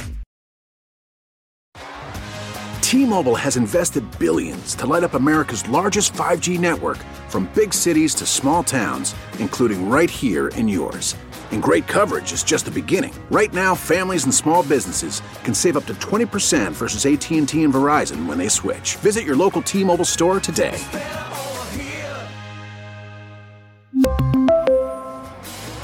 T-Mobile 2.81 3.35
has 3.35 3.57
invested 3.57 4.05
billions 4.19 4.77
to 4.77 4.87
light 4.87 5.03
up 5.03 5.15
America's 5.15 5.69
largest 5.69 6.13
5G 6.13 6.61
network 6.61 6.99
from 7.29 7.51
big 7.55 7.75
cities 7.75 8.15
to 8.15 8.27
small 8.27 8.63
towns, 8.63 9.17
including 9.41 9.89
right 9.89 10.09
here 10.11 10.49
in 10.49 10.69
yours. 10.69 11.17
And 11.55 11.63
great 11.63 11.87
coverage 11.87 12.33
is 12.33 12.43
just 12.43 12.65
the 12.65 12.73
beginning. 12.73 13.15
Right 13.31 13.53
now, 13.53 13.77
families 13.77 14.25
and 14.25 14.35
small 14.35 14.65
businesses 14.65 15.23
can 15.45 15.55
save 15.55 15.77
up 15.77 15.87
to 15.87 15.95
20% 15.95 16.73
versus 16.73 17.07
AT&T 17.07 17.63
and 17.63 17.73
Verizon 17.73 18.27
when 18.27 18.39
they 18.39 18.49
switch. 18.49 18.97
Visit 18.97 19.25
your 19.25 19.37
local 19.37 19.63
T-Mobile 19.63 20.05
store 20.05 20.41
today. 20.41 20.77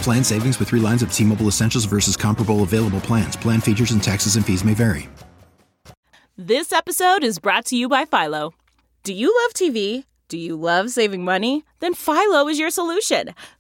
Plan 0.02 0.24
savings 0.24 0.58
with 0.58 0.68
three 0.68 0.80
lines 0.80 1.02
of 1.02 1.12
T 1.12 1.22
Mobile 1.24 1.46
Essentials 1.46 1.84
versus 1.84 2.16
comparable 2.16 2.64
available 2.64 3.00
plans. 3.00 3.36
Plan 3.36 3.60
features 3.60 3.92
and 3.92 4.02
taxes 4.02 4.34
and 4.34 4.44
fees 4.44 4.64
may 4.64 4.74
vary. 4.74 5.08
This 6.36 6.72
episode 6.72 7.22
is 7.22 7.38
brought 7.38 7.66
to 7.66 7.76
you 7.76 7.88
by 7.88 8.06
Philo. 8.06 8.54
Do 9.04 9.12
you 9.12 9.32
love 9.42 9.52
TV? 9.52 10.04
Do 10.28 10.38
you 10.38 10.56
love 10.56 10.90
saving 10.90 11.24
money? 11.24 11.64
Then 11.80 11.92
Philo 11.92 12.48
is 12.48 12.58
your 12.58 12.70
solution. 12.70 13.34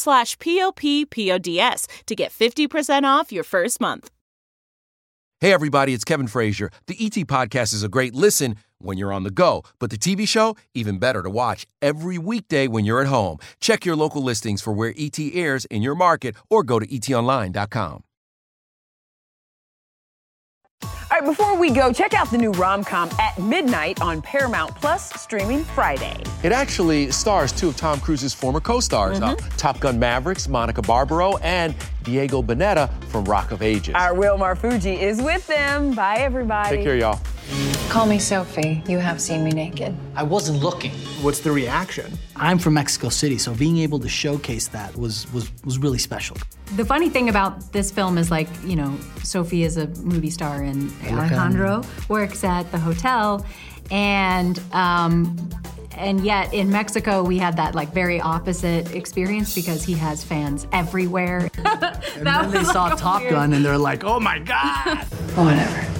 slash 0.00 0.36
p-o-p-p-o-d-s 0.38 1.86
to 2.06 2.14
get 2.16 2.32
50% 2.32 3.04
off 3.04 3.30
your 3.30 3.44
first 3.44 3.80
month. 3.80 4.10
Hey, 5.42 5.54
everybody, 5.54 5.94
it's 5.94 6.04
Kevin 6.04 6.26
Frazier. 6.26 6.70
The 6.86 6.96
ET 7.00 7.26
Podcast 7.26 7.72
is 7.72 7.82
a 7.82 7.88
great 7.88 8.14
listen 8.14 8.56
when 8.78 8.98
you're 8.98 9.12
on 9.12 9.22
the 9.22 9.30
go, 9.30 9.62
but 9.78 9.88
the 9.88 9.96
TV 9.96 10.28
show, 10.28 10.54
even 10.74 10.98
better 10.98 11.22
to 11.22 11.30
watch 11.30 11.66
every 11.80 12.18
weekday 12.18 12.68
when 12.68 12.84
you're 12.84 13.00
at 13.00 13.06
home. 13.06 13.38
Check 13.58 13.86
your 13.86 13.96
local 13.96 14.22
listings 14.22 14.60
for 14.60 14.72
where 14.74 14.92
ET 14.98 15.18
airs 15.18 15.64
in 15.66 15.80
your 15.80 15.94
market 15.94 16.36
or 16.50 16.62
go 16.62 16.78
to 16.78 16.86
etonline.com. 16.86 18.04
All 21.10 21.18
right, 21.18 21.26
before 21.26 21.58
we 21.58 21.70
go, 21.70 21.92
check 21.92 22.14
out 22.14 22.30
the 22.30 22.38
new 22.38 22.52
rom 22.52 22.84
com 22.84 23.10
at 23.18 23.36
midnight 23.36 24.00
on 24.00 24.22
Paramount 24.22 24.72
Plus, 24.76 25.12
streaming 25.20 25.64
Friday. 25.64 26.22
It 26.44 26.52
actually 26.52 27.10
stars 27.10 27.50
two 27.50 27.70
of 27.70 27.76
Tom 27.76 27.98
Cruise's 27.98 28.32
former 28.32 28.60
co 28.60 28.78
stars 28.78 29.20
uh, 29.20 29.34
Top 29.56 29.80
Gun 29.80 29.98
Mavericks, 29.98 30.46
Monica 30.46 30.82
Barbaro, 30.82 31.36
and 31.38 31.74
Diego 32.04 32.42
Boneta 32.42 32.88
from 33.08 33.24
Rock 33.24 33.50
of 33.50 33.60
Ages. 33.60 33.96
Our 33.96 34.14
Will 34.14 34.38
Marfuggi 34.38 35.00
is 35.00 35.20
with 35.20 35.44
them. 35.48 35.94
Bye, 35.94 36.18
everybody. 36.18 36.76
Take 36.76 36.84
care, 36.84 36.96
y'all. 36.96 37.20
Call 37.90 38.06
me 38.06 38.20
Sophie. 38.20 38.84
You 38.86 38.98
have 38.98 39.20
seen 39.20 39.42
me 39.42 39.50
naked. 39.50 39.96
I 40.14 40.22
wasn't 40.22 40.60
looking. 40.62 40.92
What's 41.22 41.40
the 41.40 41.50
reaction? 41.50 42.16
I'm 42.36 42.56
from 42.56 42.74
Mexico 42.74 43.08
City, 43.08 43.36
so 43.36 43.52
being 43.52 43.78
able 43.78 43.98
to 43.98 44.08
showcase 44.08 44.68
that 44.68 44.96
was 44.96 45.30
was 45.32 45.50
was 45.64 45.76
really 45.76 45.98
special. 45.98 46.36
The 46.76 46.84
funny 46.84 47.10
thing 47.10 47.28
about 47.28 47.72
this 47.72 47.90
film 47.90 48.16
is 48.16 48.30
like, 48.30 48.46
you 48.64 48.76
know, 48.76 48.96
Sophie 49.24 49.64
is 49.64 49.76
a 49.76 49.88
movie 50.04 50.30
star 50.30 50.62
and 50.62 50.92
Alejandro 51.04 51.82
works 52.08 52.44
at 52.44 52.70
the 52.70 52.78
hotel 52.78 53.44
and 53.90 54.60
um 54.72 55.36
and 55.96 56.24
yet 56.24 56.54
in 56.54 56.70
Mexico 56.70 57.24
we 57.24 57.38
had 57.38 57.56
that 57.56 57.74
like 57.74 57.92
very 57.92 58.20
opposite 58.20 58.94
experience 58.94 59.52
because 59.52 59.82
he 59.82 59.94
has 59.94 60.22
fans 60.22 60.68
everywhere. 60.72 61.50
And 62.16 62.26
then 62.26 62.50
they 62.50 62.64
saw 62.64 62.90
Top 62.90 63.22
Gun 63.28 63.52
and 63.54 63.64
they're 63.64 63.78
like, 63.78 64.04
"Oh 64.04 64.20
my 64.20 64.38
god!" 64.40 64.98
Whatever. 65.34 65.99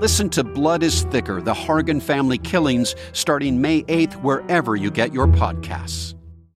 Listen 0.00 0.30
to 0.30 0.44
Blood 0.44 0.84
is 0.84 1.02
Thicker 1.02 1.42
The 1.42 1.52
Hargan 1.52 2.00
Family 2.00 2.38
Killings 2.38 2.94
starting 3.12 3.60
May 3.60 3.82
8th, 3.82 4.12
wherever 4.22 4.76
you 4.76 4.92
get 4.92 5.12
your 5.12 5.26
podcasts. 5.26 6.14